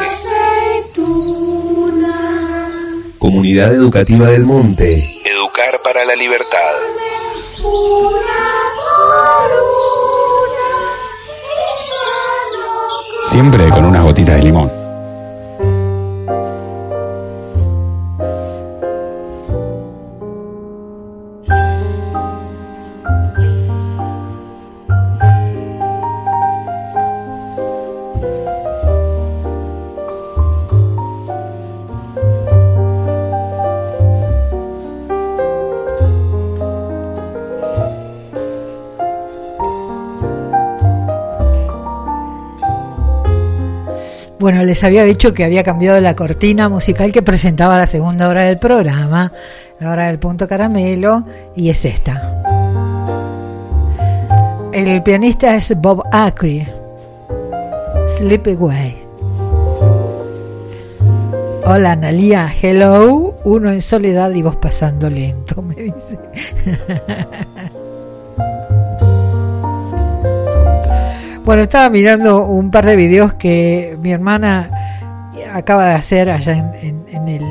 [3.18, 5.20] Comunidad Educativa del Monte.
[5.24, 6.72] Educar para la libertad.
[13.24, 14.83] Siempre con unas gotitas de limón.
[44.44, 48.42] Bueno, les había dicho que había cambiado la cortina musical que presentaba la segunda hora
[48.42, 49.32] del programa,
[49.80, 51.24] la hora del punto caramelo,
[51.56, 52.42] y es esta.
[54.70, 56.68] El pianista es Bob Acri.
[58.18, 58.98] Sleep Away.
[61.64, 63.36] Hola Analia, hello.
[63.44, 66.18] Uno en soledad y vos pasando lento, me dice.
[71.44, 74.70] Bueno, estaba mirando un par de videos que mi hermana
[75.52, 77.44] acaba de hacer allá en, en- el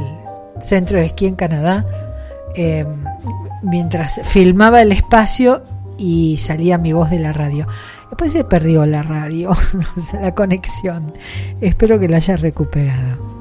[0.62, 1.86] centro de esquí en Canadá,
[2.56, 2.86] eh,
[3.64, 5.64] mientras filmaba el espacio
[5.98, 7.68] y salía mi voz de la radio.
[8.10, 9.52] Después se perdió la radio,
[10.22, 11.14] la conexión.
[11.60, 13.33] Espero que la haya recuperado.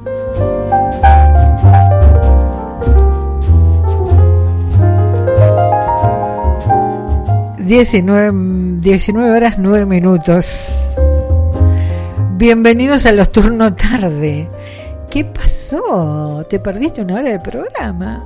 [7.64, 8.32] Diecinueve
[8.80, 10.66] 19 horas 9 minutos.
[12.36, 14.48] Bienvenidos a los turnos tarde.
[15.08, 16.44] ¿Qué pasó?
[16.50, 18.24] ¿Te perdiste una hora de programa?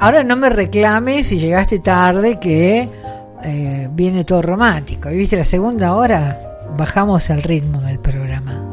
[0.00, 2.88] Ahora no me reclames si llegaste tarde que
[3.44, 5.10] eh, viene todo romántico.
[5.10, 6.40] Y viste la segunda hora,
[6.76, 8.67] bajamos el ritmo del programa.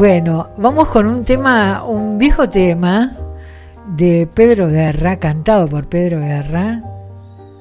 [0.00, 3.12] Bueno, vamos con un tema, un viejo tema
[3.98, 6.80] de Pedro Guerra, cantado por Pedro Guerra,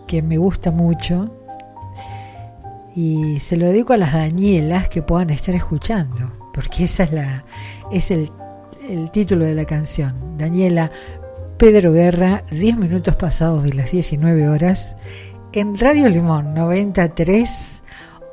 [0.07, 1.35] que me gusta mucho.
[2.95, 7.43] Y se lo dedico a las Danielas que puedan estar escuchando, porque esa es la
[7.91, 8.31] es el,
[8.87, 10.37] el título de la canción.
[10.37, 10.91] Daniela
[11.57, 14.95] Pedro Guerra, 10 minutos pasados de las 19 horas,
[15.51, 17.83] en Radio Limón 93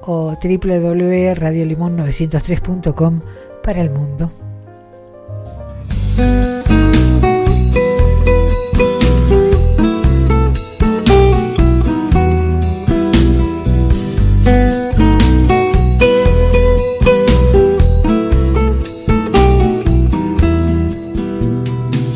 [0.03, 3.21] o www.radiolimon903.com
[3.67, 4.31] para el mundo.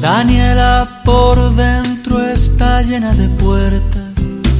[0.01, 4.13] Daniela por dentro está llena de puertas,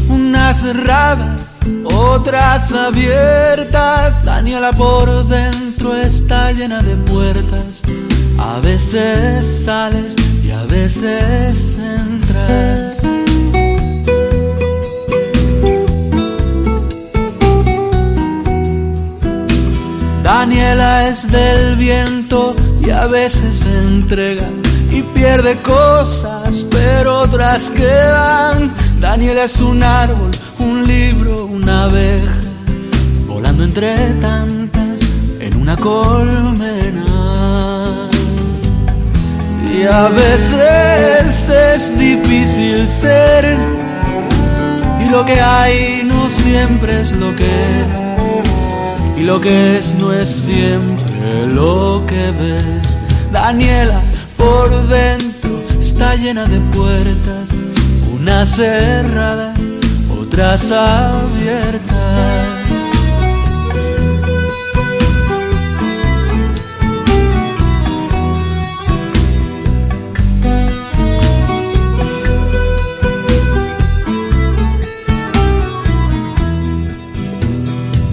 [0.09, 1.50] unas cerradas,
[1.85, 4.25] otras abiertas.
[4.25, 7.83] Daniela por dentro está llena de puertas,
[8.39, 12.97] a veces sales y a veces entras.
[20.23, 24.49] Daniela es del viento y a veces entrega
[24.91, 28.73] y pierde cosas, pero otras quedan.
[29.01, 32.37] Daniela es un árbol, un libro, una abeja,
[33.27, 35.01] volando entre tantas
[35.41, 37.01] en una colmena.
[39.75, 43.57] Y a veces es difícil ser,
[45.03, 48.11] y lo que hay no siempre es lo que era.
[49.17, 52.97] Y lo que es no es siempre lo que ves.
[53.33, 54.03] Daniela
[54.37, 57.51] por dentro está llena de puertas,
[58.21, 59.59] unas cerradas,
[60.21, 61.87] otras abiertas.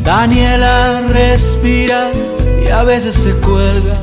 [0.03, 2.11] Daniela respira
[2.63, 3.95] y a veces se cuelga.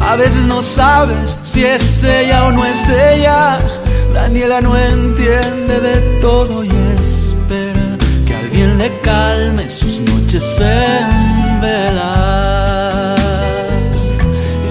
[0.00, 3.83] A veces no sabes si es ella o no es ella.
[4.14, 13.14] Daniela no entiende de todo y espera que alguien le calme sus noches en vela.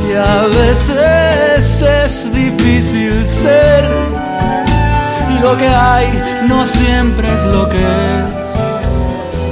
[0.08, 3.84] Y a veces es difícil ser.
[5.36, 6.08] Y lo que hay
[6.48, 8.34] no siempre es lo que es.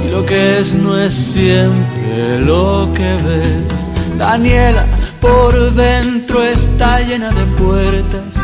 [0.06, 4.18] Y lo que es no es siempre lo que ves.
[4.18, 4.84] Daniela
[5.20, 8.34] por dentro está llena de puertas,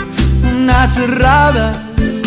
[0.69, 1.77] unas cerradas,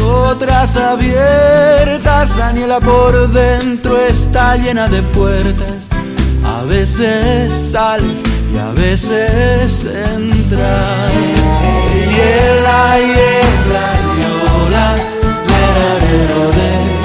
[0.03, 2.35] otras abiertas.
[2.35, 5.87] Daniela por dentro está llena de puertas.
[6.43, 11.13] A veces sales y a veces entras.
[11.93, 13.85] Y ella, y ella,
[14.21, 14.95] yola,
[15.47, 17.01] lerarero de ella.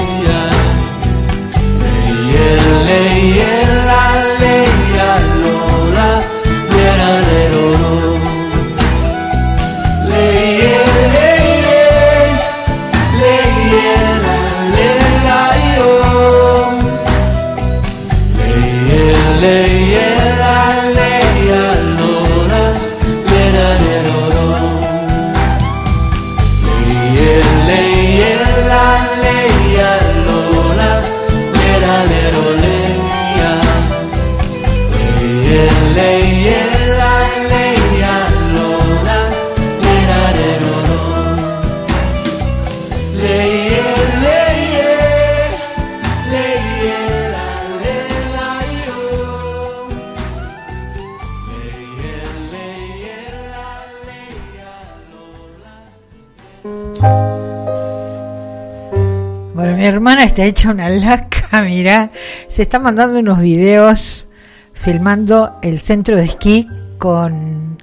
[59.87, 62.11] Hermana está hecha una laca, mirá.
[62.47, 64.27] Se está mandando unos videos
[64.73, 67.77] filmando el centro de esquí con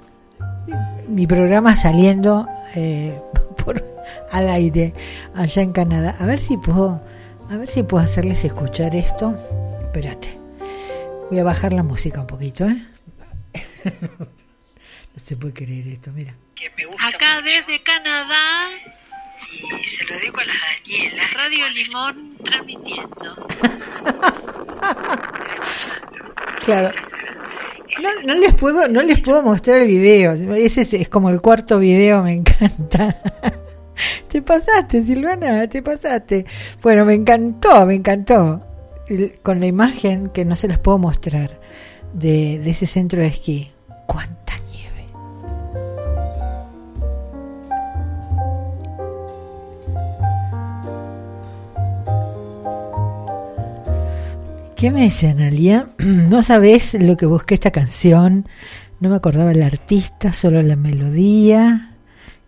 [1.07, 3.19] mi programa saliendo eh,
[3.63, 3.83] por,
[4.31, 4.93] al aire
[5.35, 6.15] allá en Canadá.
[6.19, 7.01] A ver si puedo,
[7.49, 9.35] a ver si puedo hacerles escuchar esto.
[9.79, 10.39] Espérate.
[11.29, 12.85] Voy a bajar la música un poquito, ¿eh?
[14.09, 16.35] no se puede creer esto, mira.
[16.99, 18.69] Acá desde Canadá
[19.81, 21.33] y se lo dedico a las Danielas.
[21.33, 23.47] Radio Limón transmitiendo.
[26.63, 26.89] Claro.
[28.03, 30.31] No, no les puedo, no les puedo mostrar el video.
[30.55, 33.15] Ese es, es como el cuarto video, me encanta.
[34.29, 36.45] Te pasaste, Silvana, te pasaste.
[36.81, 38.61] Bueno, me encantó, me encantó.
[39.07, 41.59] El- con la imagen que no se las puedo mostrar
[42.13, 43.71] de, de ese centro de esquí.
[44.07, 44.44] ¿Cuánta
[54.75, 55.89] ¿Qué me dice Analia?
[55.99, 58.45] No sabes lo que busqué esta canción.
[58.99, 61.95] No me acordaba el artista, solo la melodía.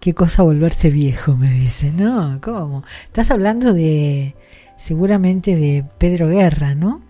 [0.01, 1.91] Qué cosa volverse viejo, me dice.
[1.91, 2.83] No, ¿cómo?
[3.05, 4.35] Estás hablando de,
[4.75, 7.01] seguramente de Pedro Guerra, ¿no?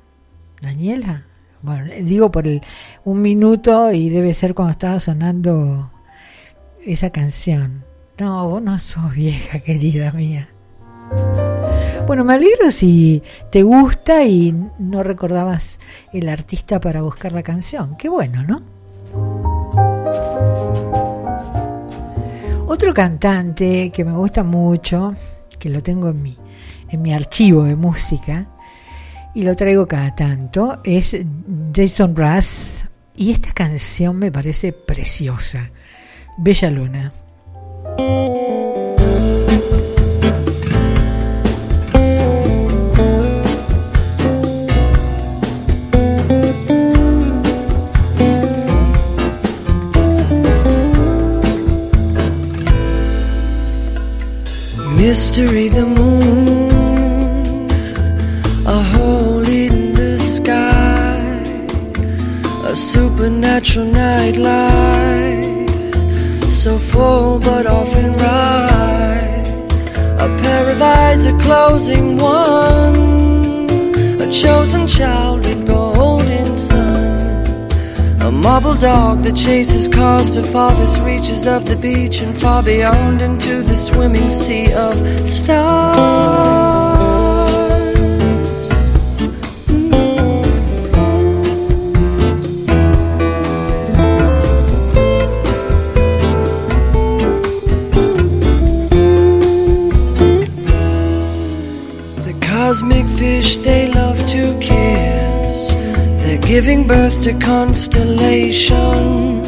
[0.61, 1.25] Daniela.
[1.63, 2.61] Bueno, digo por el,
[3.03, 5.91] un minuto y debe ser cuando estaba sonando
[6.85, 7.83] esa canción.
[8.19, 10.49] No, vos no sos vieja, querida mía.
[12.07, 13.21] Bueno, me alegro si
[13.51, 15.77] te gusta y no recordabas
[16.13, 17.97] el artista para buscar la canción.
[17.97, 18.61] Qué bueno, ¿no?
[22.65, 25.15] Otro cantante que me gusta mucho,
[25.59, 26.37] que lo tengo en mi,
[26.89, 28.47] en mi archivo de música
[29.35, 31.13] y lo traigo cada tanto, es
[31.75, 32.85] Jason Brass.
[33.17, 35.71] Y esta canción me parece preciosa.
[36.37, 37.11] Bella Luna.
[55.37, 55.86] Mystery the
[78.47, 83.61] marble dog that chases cars to farthest reaches of the beach and far beyond into
[83.61, 84.95] the swimming sea of
[85.27, 86.66] stars.
[106.67, 109.47] Giving birth to constellations.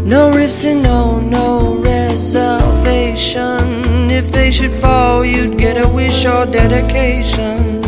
[0.00, 4.10] No rifts and no, no reservation.
[4.10, 7.80] If they should fall, you'd get a wish or dedication.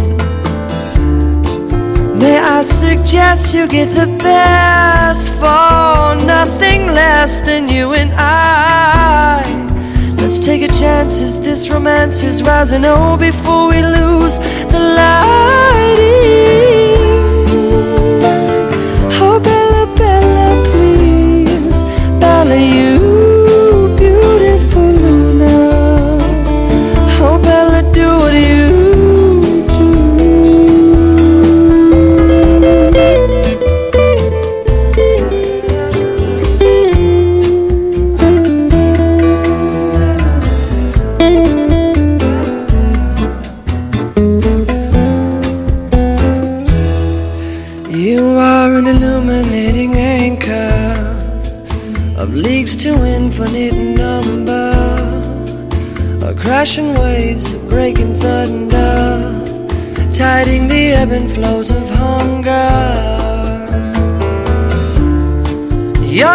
[2.21, 9.43] May I suggest you get the best for nothing less than you and I?
[10.21, 12.85] Let's take a chance as this romance is rising.
[12.85, 16.40] Oh, before we lose the lighting.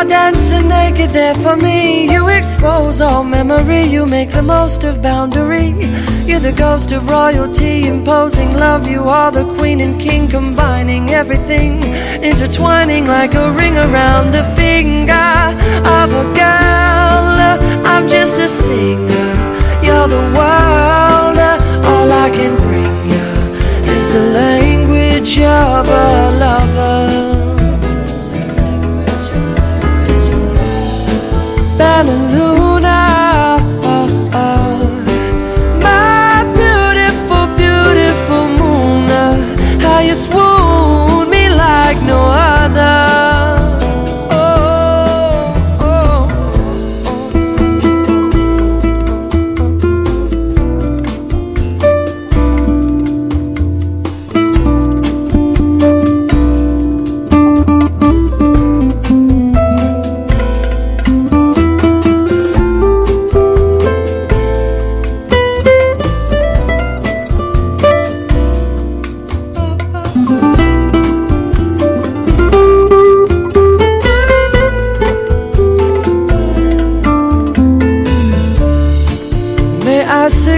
[0.07, 2.11] Dancing naked there for me.
[2.11, 3.83] You expose all memory.
[3.83, 5.69] You make the most of boundary.
[6.25, 8.87] You're the ghost of royalty, imposing love.
[8.87, 11.83] You are the queen and king, combining everything,
[12.23, 15.31] intertwining like a ring around the finger
[15.99, 17.25] of a girl.
[17.85, 19.31] I'm just a singer.
[19.85, 21.37] You're the world.
[21.91, 23.27] All I can bring you
[23.95, 27.24] is the language of a lover.
[31.77, 32.54] Bella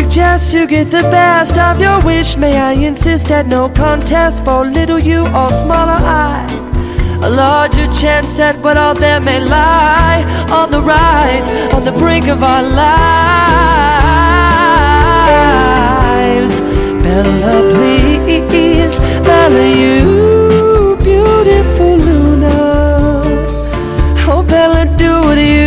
[0.08, 2.38] Suggest you get the best of your wish?
[2.38, 6.48] May I insist that no contest for little you or smaller I?
[7.24, 12.28] A larger chance at what all there may lie on the rise, on the brink
[12.30, 12.88] of our lives.
[17.04, 18.98] Bella, please,
[19.28, 22.56] Bella, you beautiful Luna.
[24.30, 25.67] Oh, Bella, do what you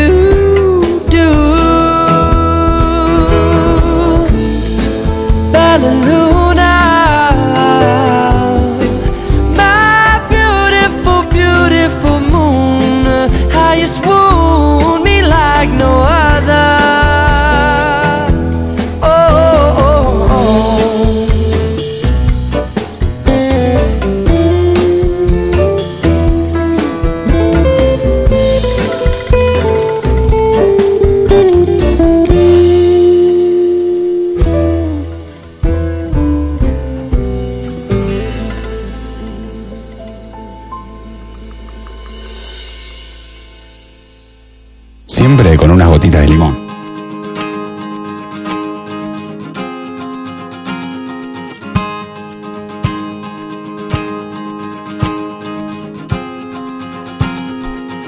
[45.40, 46.56] Con unas gotitas de limón.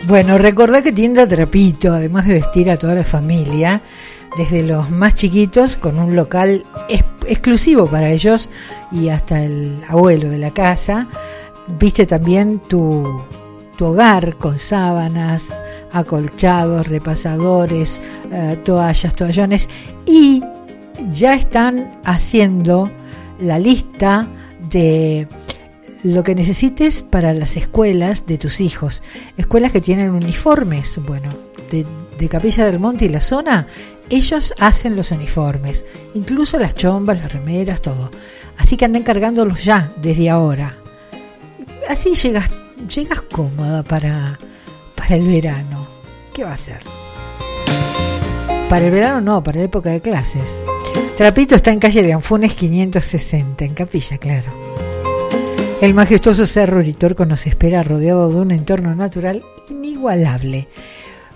[0.06, 3.80] Bueno, recordá que tienda Trapito, además de vestir a toda la familia,
[4.36, 8.50] desde los más chiquitos, con un local ex- exclusivo para ellos
[8.92, 11.06] y hasta el abuelo de la casa,
[11.78, 13.22] viste también tu,
[13.76, 18.00] tu hogar con sábanas, acolchados, repasadores,
[18.30, 19.68] eh, toallas, toallones
[20.06, 20.42] y
[21.12, 22.90] ya están haciendo
[23.40, 24.26] la lista
[24.70, 25.28] de
[26.02, 29.02] lo que necesites para las escuelas de tus hijos.
[29.36, 31.30] Escuelas que tienen uniformes, bueno,
[31.70, 31.86] de,
[32.28, 33.66] Capilla del Monte y la zona,
[34.08, 38.12] ellos hacen los uniformes, incluso las chombas, las remeras, todo.
[38.58, 40.76] Así que anden cargándolos ya, desde ahora.
[41.88, 42.48] Así llegas,
[42.94, 44.38] llegas cómoda para,
[45.02, 45.88] para el verano.
[46.32, 46.80] ¿Qué va a hacer?
[48.68, 50.62] Para el verano no, para la época de clases.
[51.16, 54.50] Trapito está en calle de Anfunes 560, en Capilla, claro.
[55.80, 60.68] El majestuoso Cerro Uritorco nos espera rodeado de un entorno natural inigualable.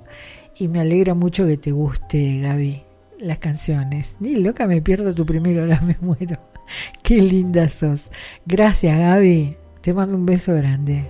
[0.58, 2.84] Y me alegra mucho que te guste, Gaby,
[3.20, 4.18] las canciones.
[4.20, 6.40] Ni loca me pierdo tu primero, ahora me muero.
[7.04, 8.12] Qué linda sos.
[8.46, 9.63] Gracias, Gaby.
[9.84, 11.04] Te mando un beso grande.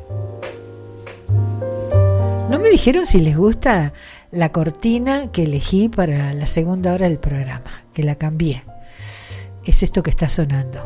[2.49, 3.93] No me dijeron si les gusta
[4.31, 8.63] la cortina que elegí para la segunda hora del programa, que la cambié.
[9.63, 10.83] Es esto que está sonando.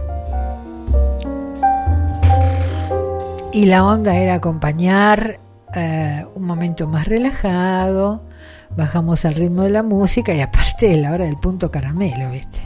[3.53, 5.39] Y la onda era acompañar
[5.73, 8.21] eh, un momento más relajado,
[8.75, 12.59] bajamos al ritmo de la música y aparte de la hora del punto caramelo, ¿viste?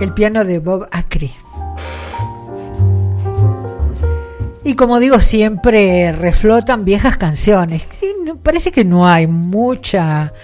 [0.00, 1.34] El piano de Bob Acri.
[4.68, 7.88] Y como digo siempre, reflotan viejas canciones.
[8.42, 10.34] Parece que no hay mucha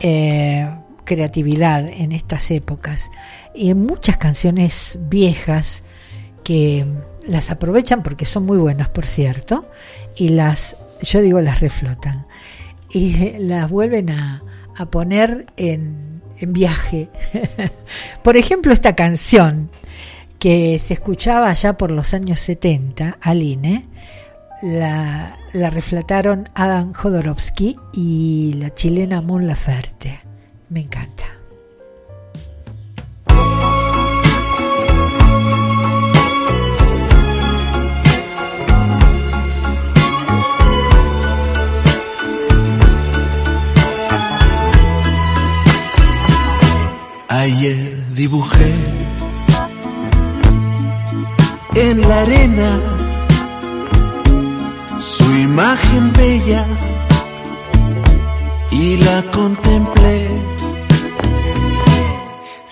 [0.00, 0.66] eh,
[1.04, 3.10] creatividad en estas épocas.
[3.54, 5.82] Y en muchas canciones viejas
[6.42, 6.86] que
[7.28, 9.68] las aprovechan porque son muy buenas, por cierto,
[10.16, 12.26] y las, yo digo, las reflotan.
[12.88, 14.42] Y las vuelven a,
[14.74, 17.10] a poner en, en viaje.
[18.22, 19.68] por ejemplo, esta canción
[20.38, 23.86] que se escuchaba allá por los años 70, Aline,
[24.62, 30.20] la, la reflataron Adam Jodorowsky y la chilena Mon Laferte.
[30.68, 31.24] Me encanta.
[47.28, 48.85] Ayer dibujé
[51.76, 52.80] en la arena
[54.98, 56.66] su imagen bella
[58.70, 60.28] y la contemplé.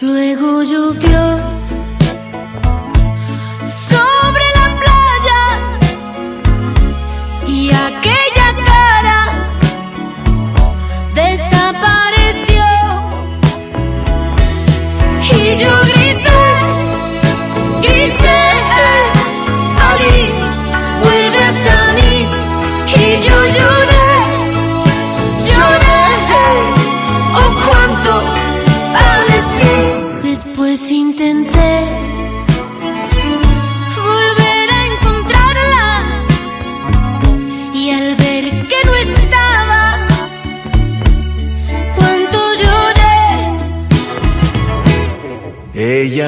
[0.01, 1.39] Luego llovió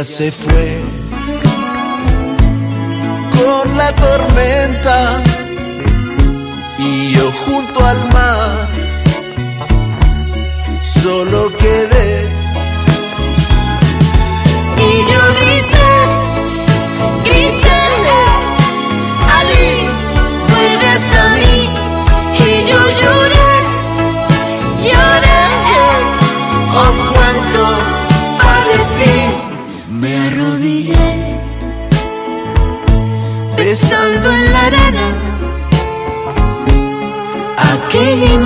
[0.04, 0.78] Se fue
[3.32, 5.22] con la tormenta
[6.78, 8.68] y yo junto al mar
[10.84, 12.28] solo quedé.
[14.78, 15.85] Y yo grité,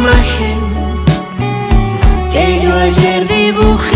[0.01, 0.59] imagen
[2.33, 3.90] que yo ayer dibujé.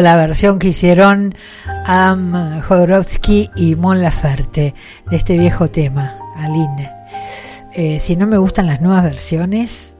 [0.00, 1.34] La versión que hicieron
[1.86, 4.74] Adam Jodorowsky y Mon Laferte
[5.10, 6.90] de este viejo tema, Aline.
[7.74, 9.94] Eh, si no me gustan las nuevas versiones,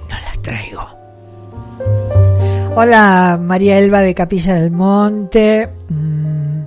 [0.00, 0.82] no las traigo.
[2.74, 5.68] Hola María Elba de Capilla del Monte.
[5.88, 6.62] Mm,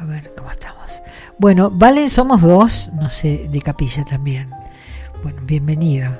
[0.00, 0.90] a ver cómo estamos.
[1.38, 4.50] Bueno, Valen somos dos, no sé, de Capilla también.
[5.22, 6.18] Bueno, bienvenida.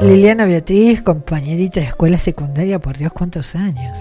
[0.00, 3.96] Liliana Beatriz, compañerita de escuela secundaria, por Dios, ¿cuántos años?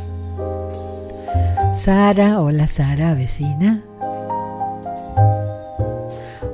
[1.75, 3.81] Sara, hola Sara, vecina.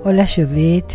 [0.06, 0.86] Hola Judith.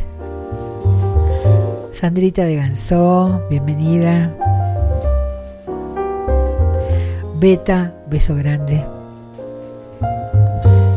[1.92, 4.32] Sandrita de Gansó, bienvenida.
[7.38, 8.82] Beta, beso grande.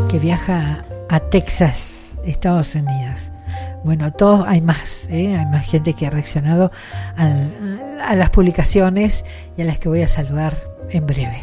[0.07, 3.31] Que viaja a Texas, Estados Unidos.
[3.83, 5.35] Bueno, todos hay más, ¿eh?
[5.35, 6.71] hay más gente que ha reaccionado
[7.17, 9.23] a las publicaciones
[9.57, 10.55] y a las que voy a saludar
[10.89, 11.41] en breve.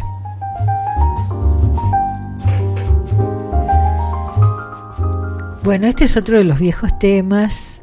[5.65, 7.83] Bueno, este es otro de los viejos temas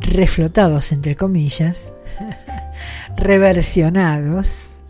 [0.00, 1.92] reflotados, entre comillas,
[3.16, 4.82] reversionados.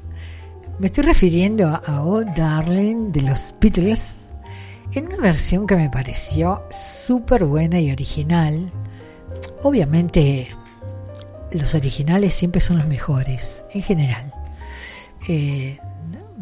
[0.78, 4.17] Me estoy refiriendo a Oh Darling de los Beatles
[4.92, 8.72] en una versión que me pareció súper buena y original.
[9.62, 10.48] Obviamente
[11.52, 14.32] los originales siempre son los mejores, en general.
[15.28, 15.78] Eh,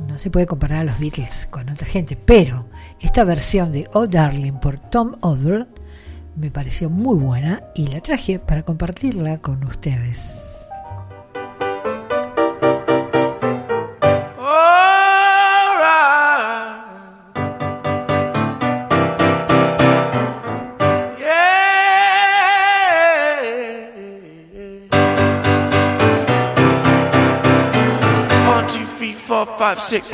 [0.06, 2.66] no, se puede comparar a los Beatles con otra gente, pero
[3.00, 5.66] esta versión de Oh Darling por Tom Odell
[6.36, 10.55] me pareció muy buena y la traje para compartirla con ustedes.
[29.44, 30.10] Four, five, six.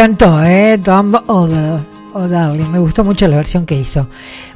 [0.00, 0.80] Encantó, ¿eh?
[0.82, 1.84] Tom O'Donnell.
[2.14, 2.72] O'Darling.
[2.72, 4.08] Me gustó mucho la versión que hizo.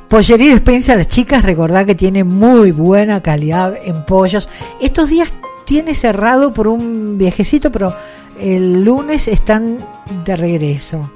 [0.08, 4.48] Pollería Despensa, las chicas, recordad que tiene muy buena calidad en pollos.
[4.80, 5.34] Estos días
[5.66, 7.94] tiene cerrado por un viajecito, pero
[8.40, 9.86] el lunes están
[10.24, 11.10] de regreso.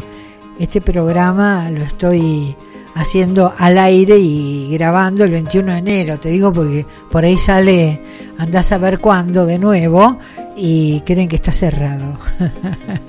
[0.59, 2.55] Este programa lo estoy
[2.97, 8.03] haciendo al aire y grabando el 21 de enero, te digo porque por ahí sale,
[8.37, 10.19] andás a ver cuándo de nuevo
[10.55, 12.19] y creen que está cerrado.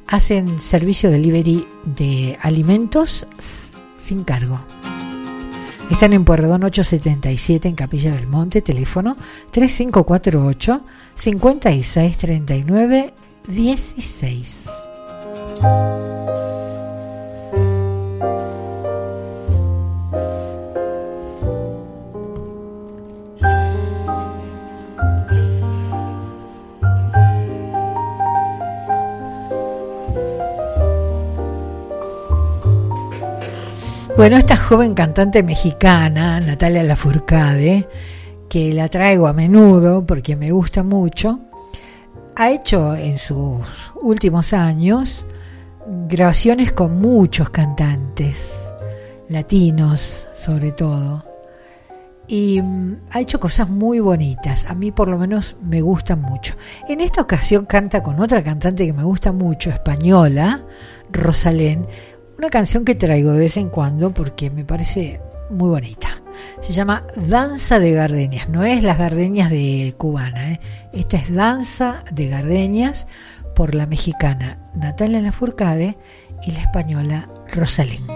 [0.08, 3.26] Hacen servicio delivery de alimentos
[3.98, 4.58] sin cargo.
[5.90, 9.18] Están en Puerredón 877 en Capilla del Monte, teléfono
[9.50, 10.80] 3548
[11.14, 13.12] 5639
[13.46, 14.70] 16.
[34.18, 37.86] Bueno, esta joven cantante mexicana, Natalia Lafourcade,
[38.48, 41.38] que la traigo a menudo porque me gusta mucho,
[42.34, 43.60] ha hecho en sus
[44.02, 45.24] últimos años
[46.08, 48.56] grabaciones con muchos cantantes,
[49.28, 51.24] latinos sobre todo,
[52.26, 56.54] y mm, ha hecho cosas muy bonitas, a mí por lo menos me gustan mucho.
[56.88, 60.64] En esta ocasión canta con otra cantante que me gusta mucho, española,
[61.12, 61.86] Rosalén,
[62.38, 65.20] una canción que traigo de vez en cuando porque me parece
[65.50, 66.22] muy bonita.
[66.60, 68.48] Se llama Danza de Gardenias.
[68.48, 70.52] No es las gardenias de cubana.
[70.52, 70.60] ¿eh?
[70.92, 73.08] Esta es Danza de Gardenias
[73.56, 75.98] por la mexicana Natalia Lafourcade
[76.46, 78.06] y la española Rosalén.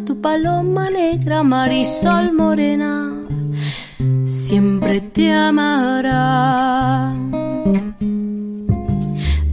[0.00, 3.12] Tu paloma negra, Marisol morena,
[4.24, 7.12] siempre te amará.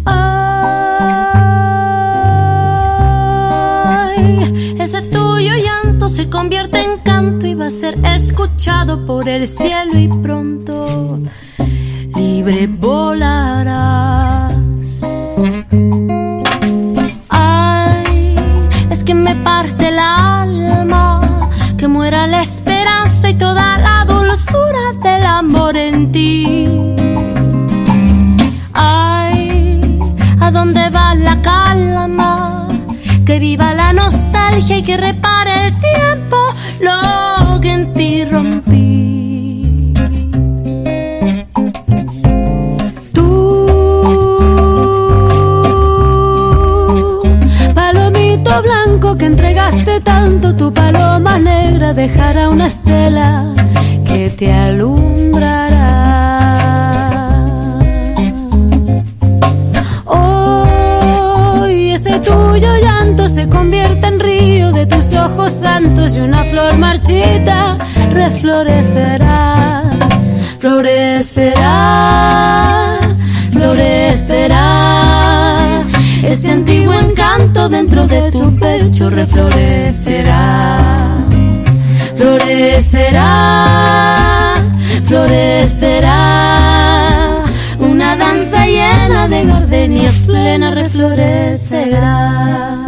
[0.06, 1.26] Ay,
[4.80, 10.00] ese tuyo llanto se convierte en canto y va a ser escuchado por el cielo
[10.00, 11.20] y pronto
[12.16, 14.54] libre volarás.
[19.10, 21.20] Que me parte el alma,
[21.80, 26.68] que muera la esperanza y toda la dulzura del amor en ti.
[28.72, 30.00] Ay,
[30.40, 32.68] ¿a dónde va la calma?
[33.26, 36.38] Que viva la nostalgia y que repare el tiempo
[36.80, 37.29] lo
[49.20, 53.54] que entregaste tanto, tu paloma negra dejará una estela
[54.06, 55.90] que te alumbrará.
[60.06, 66.78] Hoy ese tuyo llanto se convierte en río de tus ojos santos y una flor
[66.78, 67.78] marchita
[68.14, 69.84] reflorecerá,
[70.60, 72.49] florecerá.
[78.08, 81.18] De tu pecho reflorecerá,
[82.16, 83.34] florecerá,
[85.06, 86.16] florecerá.
[87.80, 92.79] Una danza llena de gardenias plena reflorecerá.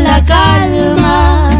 [0.00, 1.50] La calma?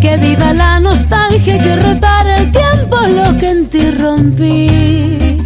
[0.00, 5.36] Que viva la nostalgia que repara el tiempo lo que en ti rompí.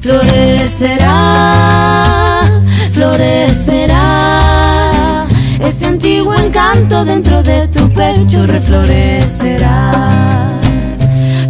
[0.00, 1.12] Florecerá,
[2.92, 4.32] florecerá.
[5.60, 9.92] Ese antiguo encanto dentro de tu pecho reflorecerá.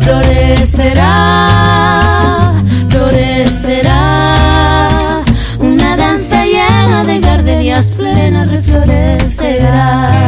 [0.00, 1.08] Florecerá,
[2.88, 4.00] florecerá.
[5.60, 10.21] Una danza llena de gardenias plenas reflorecerá.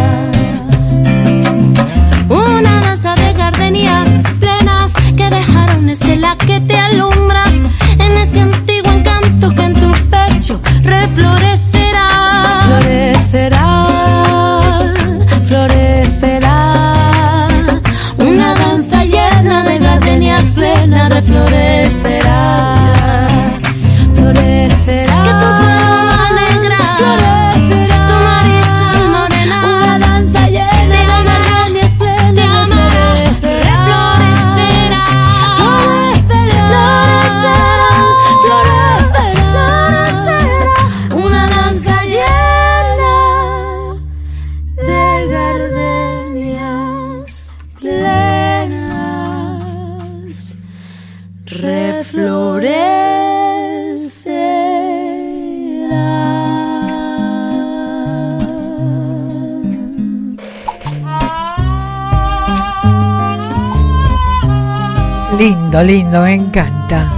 [65.84, 67.10] Lindo, me encanta.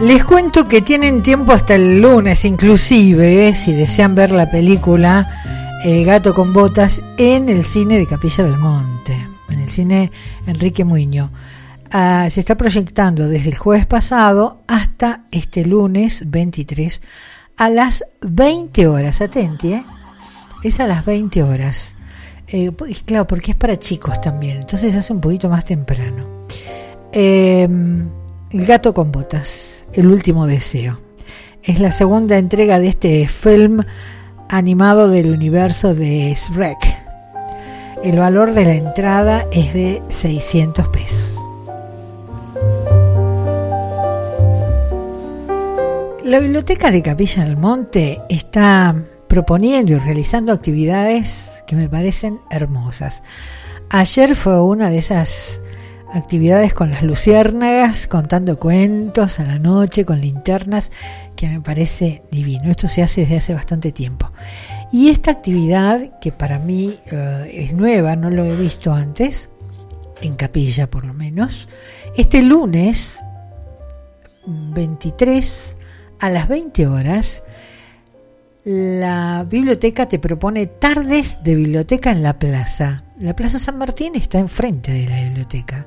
[0.00, 5.28] Les cuento que tienen tiempo hasta el lunes, inclusive, eh, si desean ver la película
[5.84, 10.10] El gato con botas en el cine de Capilla del Monte, en el cine
[10.46, 11.30] Enrique Muño.
[11.90, 17.02] Ah, se está proyectando desde el jueves pasado hasta este lunes 23
[17.58, 19.20] a las 20 horas.
[19.20, 19.84] Atenti, ¿eh?
[20.62, 21.93] Es a las 20 horas.
[22.48, 22.70] Eh,
[23.06, 26.26] claro, porque es para chicos también, entonces hace un poquito más temprano.
[27.12, 27.68] Eh,
[28.50, 30.98] el gato con botas, el último deseo.
[31.62, 33.82] Es la segunda entrega de este film
[34.48, 36.78] animado del universo de Shrek.
[38.04, 41.34] El valor de la entrada es de 600 pesos.
[46.22, 48.94] La biblioteca de Capilla del Monte está
[49.34, 53.24] proponiendo y realizando actividades que me parecen hermosas.
[53.90, 55.60] Ayer fue una de esas
[56.12, 60.92] actividades con las luciérnagas, contando cuentos a la noche, con linternas,
[61.34, 62.70] que me parece divino.
[62.70, 64.30] Esto se hace desde hace bastante tiempo.
[64.92, 69.50] Y esta actividad, que para mí eh, es nueva, no lo he visto antes,
[70.22, 71.68] en capilla por lo menos,
[72.16, 73.18] este lunes
[74.46, 75.76] 23
[76.20, 77.42] a las 20 horas,
[78.64, 83.04] la biblioteca te propone tardes de biblioteca en la plaza.
[83.18, 85.86] La Plaza San Martín está enfrente de la biblioteca.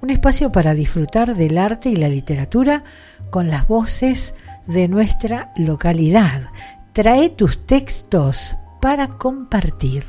[0.00, 2.84] Un espacio para disfrutar del arte y la literatura
[3.28, 4.34] con las voces
[4.66, 6.48] de nuestra localidad.
[6.92, 10.04] Trae tus textos para compartir.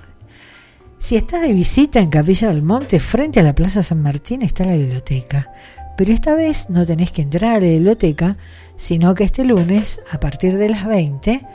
[1.00, 4.64] Si estás de visita en Capilla del Monte, frente a la Plaza San Martín está
[4.64, 5.52] la biblioteca.
[5.98, 8.38] Pero esta vez no tenés que entrar a la biblioteca,
[8.78, 11.46] sino que este lunes, a partir de las 20,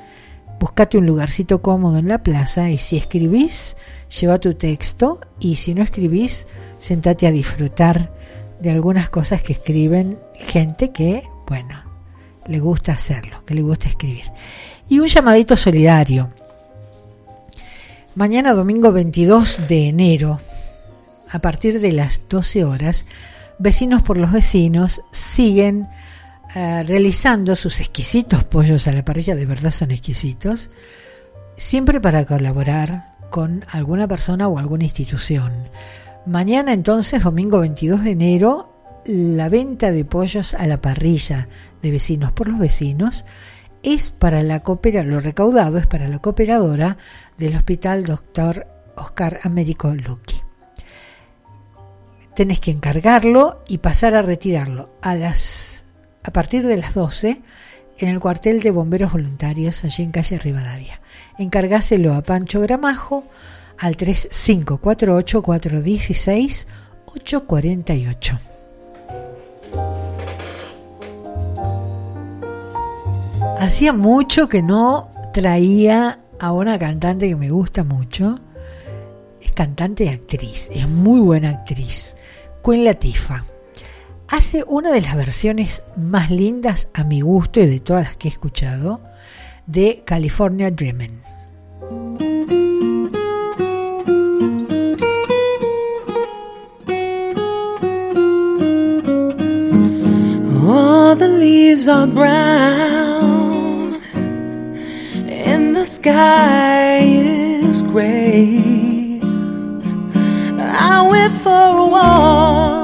[0.62, 3.74] buscate un lugarcito cómodo en la plaza y si escribís,
[4.20, 6.46] lleva tu texto y si no escribís,
[6.78, 8.14] sentate a disfrutar
[8.60, 11.82] de algunas cosas que escriben gente que, bueno,
[12.46, 14.26] le gusta hacerlo, que le gusta escribir.
[14.88, 16.30] Y un llamadito solidario.
[18.14, 20.38] Mañana domingo 22 de enero
[21.28, 23.04] a partir de las 12 horas,
[23.58, 25.88] vecinos por los vecinos siguen
[26.54, 30.70] eh, realizando sus exquisitos pollos a la parrilla, de verdad son exquisitos,
[31.56, 35.52] siempre para colaborar con alguna persona o alguna institución.
[36.26, 38.72] Mañana entonces, domingo 22 de enero,
[39.04, 41.48] la venta de pollos a la parrilla
[41.82, 43.24] de vecinos por los vecinos
[43.82, 46.98] es para la coopera, lo recaudado es para la cooperadora
[47.36, 48.66] del Hospital Dr.
[48.96, 50.36] Oscar Américo Luqui.
[52.34, 55.71] Tenés que encargarlo y pasar a retirarlo a las
[56.24, 57.40] a partir de las 12
[57.98, 61.00] en el cuartel de bomberos voluntarios allí en calle Rivadavia.
[61.38, 63.24] Encargáselo a Pancho Gramajo
[63.78, 66.66] al 3548 416
[67.06, 68.38] 848.
[73.58, 78.38] Hacía mucho que no traía a una cantante que me gusta mucho.
[79.40, 82.16] Es cantante y actriz, es muy buena actriz.
[82.64, 83.51] Queen Latifah.
[84.32, 88.28] Hace una de las versiones más lindas a mi gusto y de todas las que
[88.28, 89.02] he escuchado
[89.66, 91.20] de California Dreamin'.
[100.66, 104.00] All the leaves are brown,
[105.28, 109.20] and the sky is gray.
[110.58, 112.81] I went for a walk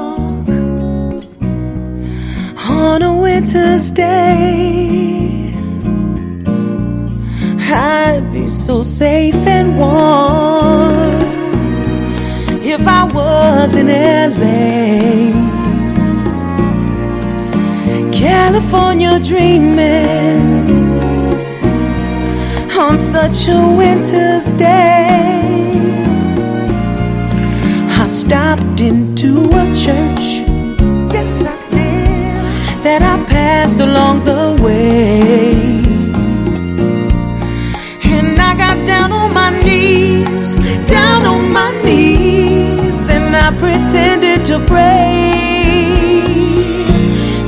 [2.79, 5.53] on a winter's day.
[7.71, 11.19] I'd be so safe and warm
[12.63, 14.59] if I was in LA.
[18.11, 20.69] California dreaming
[22.79, 25.07] on such a winter's day.
[28.01, 29.31] I stopped into
[29.63, 30.25] a church,
[31.13, 31.58] yes, I
[32.83, 35.51] that I passed along the way.
[38.03, 40.55] And I got down on my knees,
[40.87, 45.31] down on my knees, and I pretended to pray.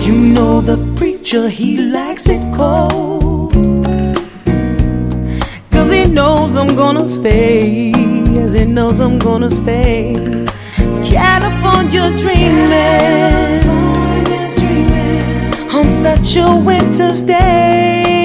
[0.06, 3.54] You know the preacher, he likes it cold.
[5.72, 7.92] Cause he knows I'm gonna stay.
[8.36, 10.14] Yes, he knows I'm gonna stay.
[11.06, 13.81] California dreaming
[15.82, 18.21] on such a winter's day.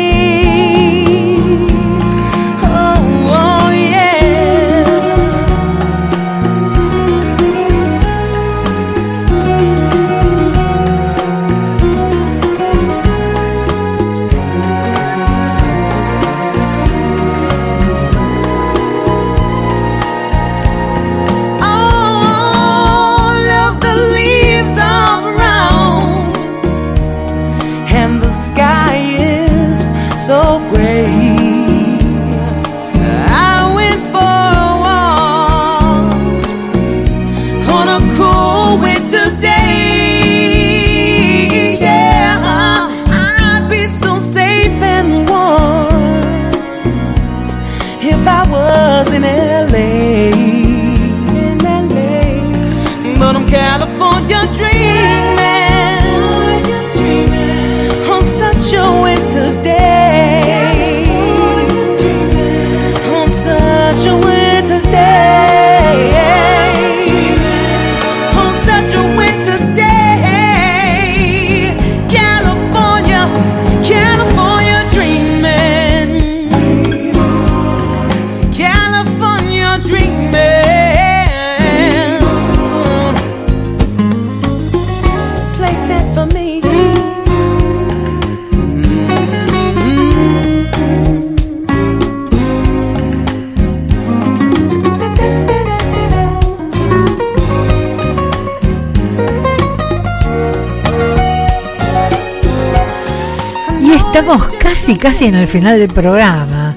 [104.19, 106.75] Estamos casi, casi en el final del programa.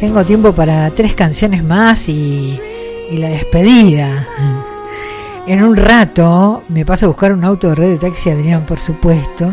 [0.00, 2.60] Tengo tiempo para tres canciones más y,
[3.12, 4.26] y la despedida.
[5.46, 9.52] En un rato me paso a buscar un auto de de taxi Adrián, por supuesto.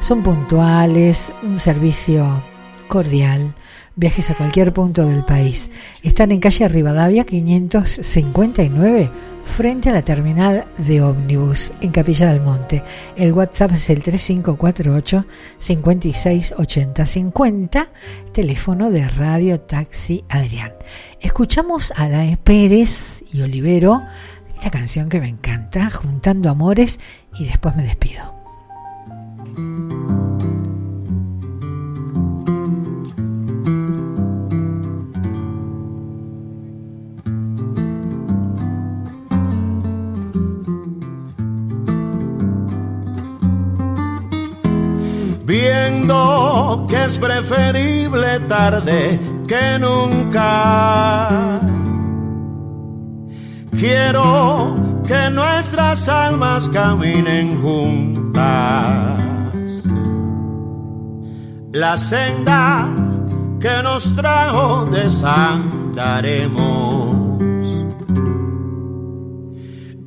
[0.00, 2.42] Son puntuales, un servicio
[2.88, 3.54] cordial,
[3.94, 5.70] viajes a cualquier punto del país.
[6.02, 9.08] Están en calle Rivadavia 559,
[9.44, 12.82] frente a la terminal de ómnibus, en Capilla del Monte.
[13.16, 15.24] El WhatsApp es el 3548
[15.58, 17.92] 568050,
[18.32, 20.72] teléfono de Radio Taxi Adrián.
[21.20, 24.02] Escuchamos a la Pérez y Olivero
[24.58, 26.98] esta canción que me encanta, Juntando Amores,
[27.38, 28.34] y después me despido.
[46.86, 51.60] Que es preferible tarde que nunca.
[53.70, 54.74] Quiero
[55.06, 59.18] que nuestras almas caminen juntas.
[61.72, 62.88] La senda
[63.60, 66.58] que nos trajo desandaremos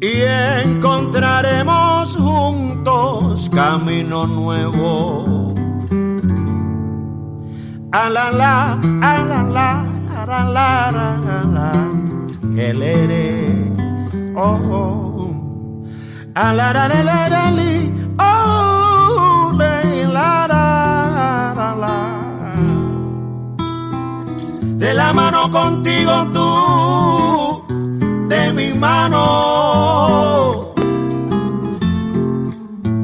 [0.02, 0.22] y
[0.64, 5.51] encontraremos juntos camino nuevo.
[7.94, 9.86] A la la, a la la,
[10.16, 11.72] a la la, la,
[12.56, 13.28] el ere,
[14.34, 15.84] oh, oh.
[16.34, 17.44] A la la la la la
[18.18, 21.98] oh, le, la la la la.
[24.78, 27.66] De la mano contigo tú,
[28.30, 29.24] de mi mano.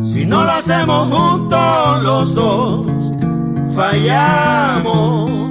[0.01, 2.97] Si no lo hacemos juntos los dos,
[3.78, 5.47] fallamos.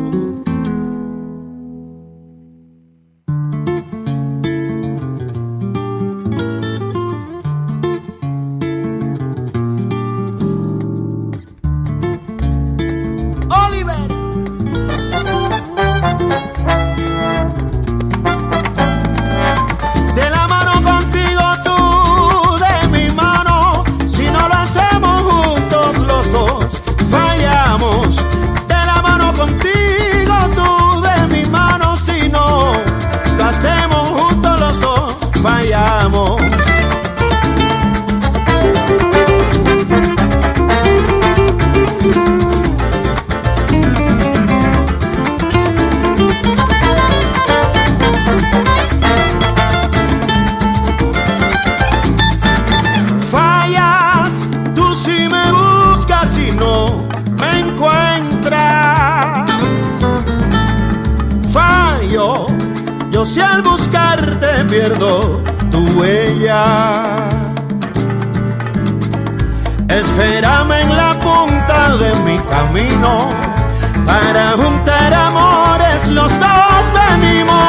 [74.05, 77.65] Para juntar amores, los dos venimos.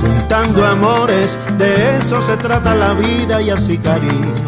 [0.00, 4.46] juntando amores, de eso se trata la vida y así cariño.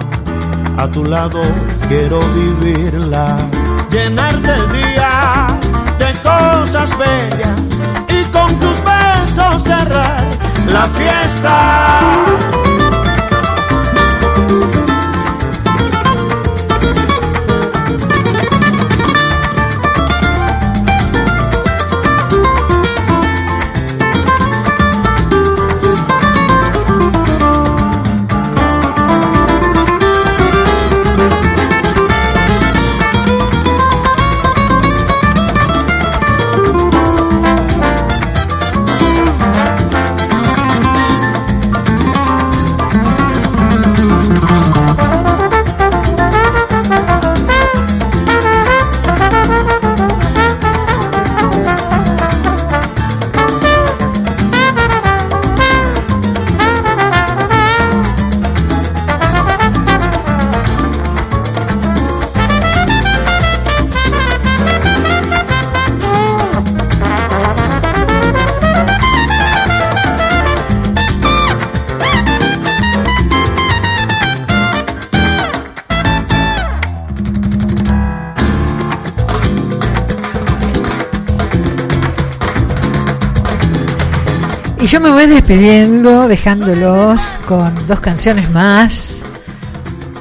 [0.79, 1.43] A tu lado
[1.89, 3.37] quiero vivirla,
[3.91, 5.47] llenarte el día
[5.99, 7.61] de cosas bellas
[8.09, 10.40] y con tus besos cerrar
[10.73, 12.70] la fiesta.
[84.91, 89.23] Yo me voy despidiendo, dejándolos con dos canciones más.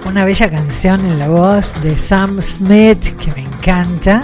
[0.08, 4.22] Una bella canción en la voz de Sam Smith, que me encanta,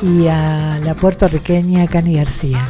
[0.00, 2.64] y a la puertorriqueña Cani García.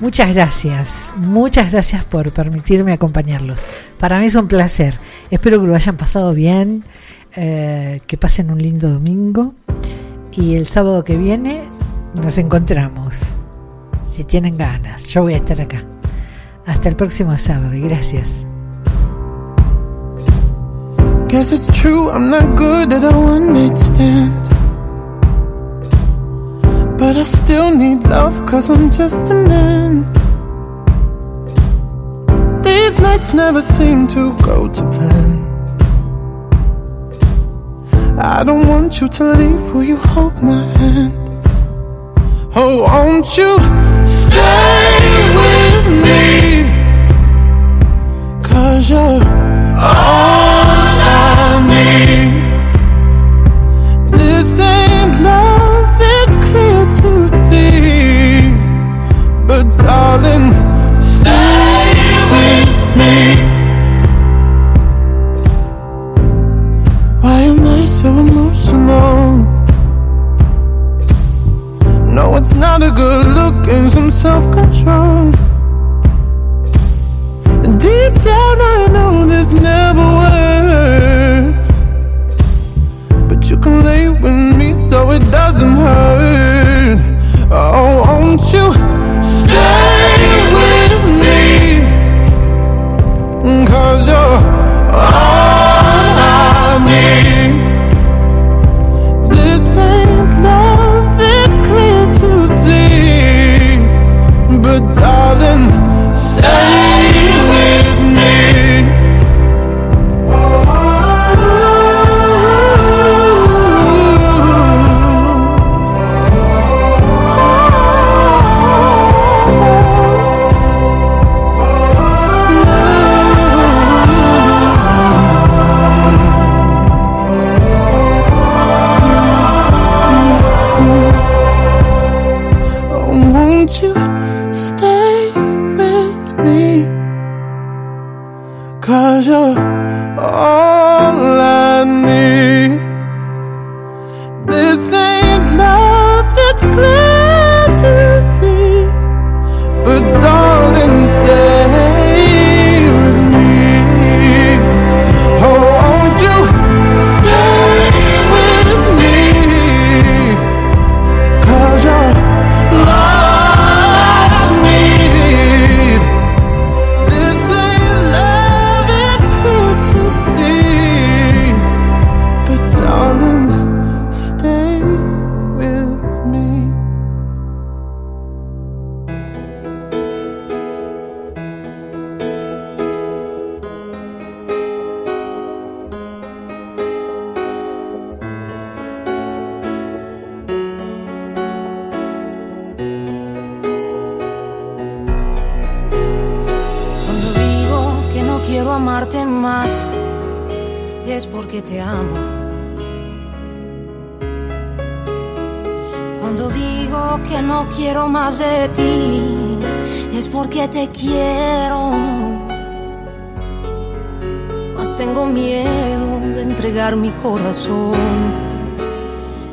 [0.00, 3.62] Muchas gracias, muchas gracias por permitirme acompañarlos.
[3.98, 4.98] Para mí es un placer.
[5.30, 6.84] Espero que lo hayan pasado bien,
[7.34, 9.54] eh, que pasen un lindo domingo
[10.32, 11.66] y el sábado que viene
[12.12, 13.20] nos encontramos.
[14.10, 15.82] Si tienen ganas, yo voy a estar acá.
[16.70, 18.46] Hasta el próximo sábado y gracias.
[21.26, 23.50] Guess it's true, I'm not good at a one.
[26.96, 30.06] But I still need love, cause I'm just a man.
[32.62, 35.38] These nights never seem to go to plan.
[38.16, 41.14] I don't want you to leave, will you hold my hand?
[42.54, 43.58] Oh, won't you
[44.06, 44.99] stay
[46.04, 46.64] me?
[48.42, 49.24] Cause you're
[49.78, 52.30] all I need.
[54.18, 58.52] This ain't love, it's clear to see.
[59.46, 60.52] But darling,
[61.00, 61.94] stay
[62.34, 63.60] with me.
[67.22, 69.46] Why am I so emotional?
[72.06, 75.32] No, it's not a good look and some self control.
[77.80, 81.70] Deep down, I know this never works.
[83.28, 87.00] But you can lay with me so it doesn't hurt.
[87.50, 88.72] Oh, won't you
[89.24, 89.99] stay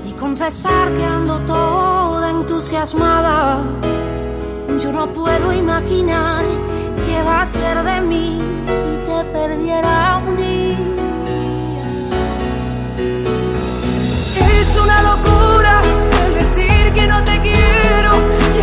[0.05, 3.61] y confesar que ando toda entusiasmada.
[4.79, 6.45] Yo no puedo imaginar
[7.05, 10.77] qué va a ser de mí si te perdiera un día.
[14.59, 15.81] Es una locura
[16.25, 18.11] el decir que no te quiero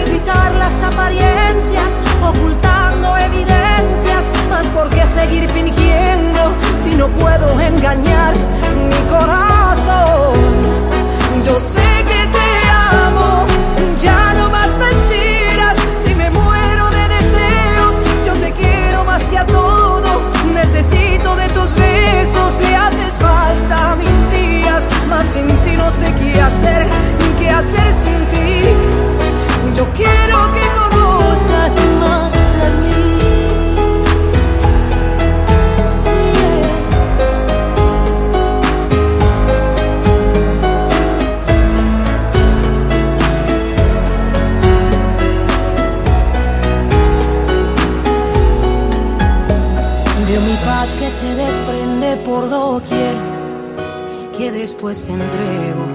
[0.07, 4.31] evitar las apariencias, ocultando evidencias.
[4.49, 6.41] Mas por qué seguir fingiendo
[6.83, 8.14] si no puedo engañar
[54.89, 55.87] después te entrego.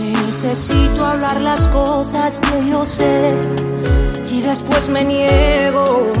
[0.00, 3.34] Necesito hablar las cosas que yo sé
[4.30, 6.12] y después me niego.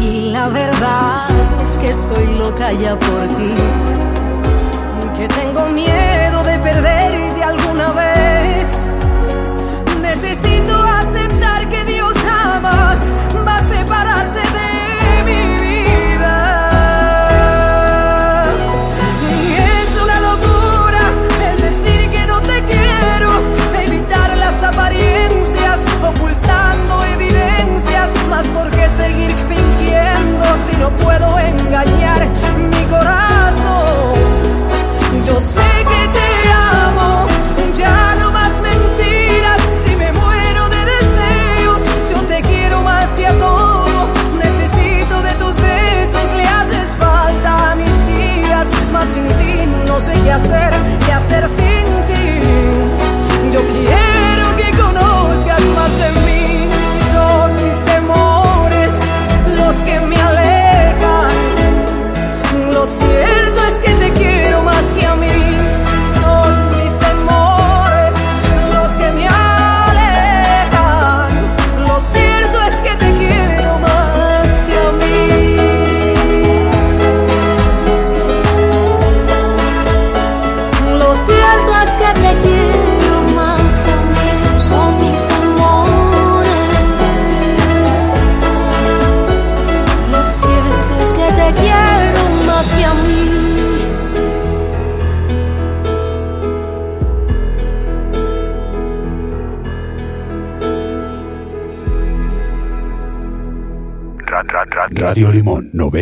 [0.00, 1.28] Y la verdad
[1.62, 3.54] es que estoy loca ya por ti,
[5.16, 6.11] que tengo miedo
[30.82, 32.01] no puedo engañar.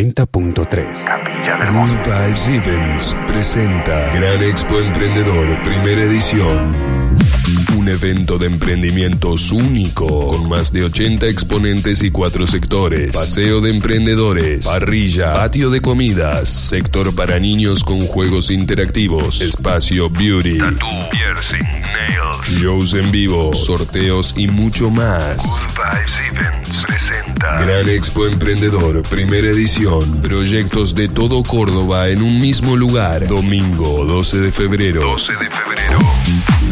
[0.01, 1.05] 90.3.
[1.71, 6.75] Good Vibes Events presenta Gran Expo Emprendedor, primera edición.
[7.77, 13.15] Un evento de emprendimientos único, con más de 80 exponentes y cuatro sectores.
[13.15, 20.57] Paseo de emprendedores, parrilla, patio de comidas, sector para niños con juegos interactivos, espacio beauty,
[20.57, 25.61] tattoo, piercing, nails, shows en vivo, sorteos y mucho más.
[25.61, 30.21] Good Vibes Events presenta Gran Expo Emprendedor, primera edición.
[30.21, 33.27] Proyectos de todo Córdoba en un mismo lugar.
[33.27, 35.01] Domingo 12 de febrero.
[35.01, 35.99] 12 de febrero.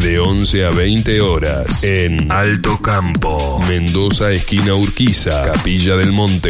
[0.01, 6.49] De 11 a 20 horas en Alto Campo, Mendoza, esquina Urquiza, Capilla del Monte.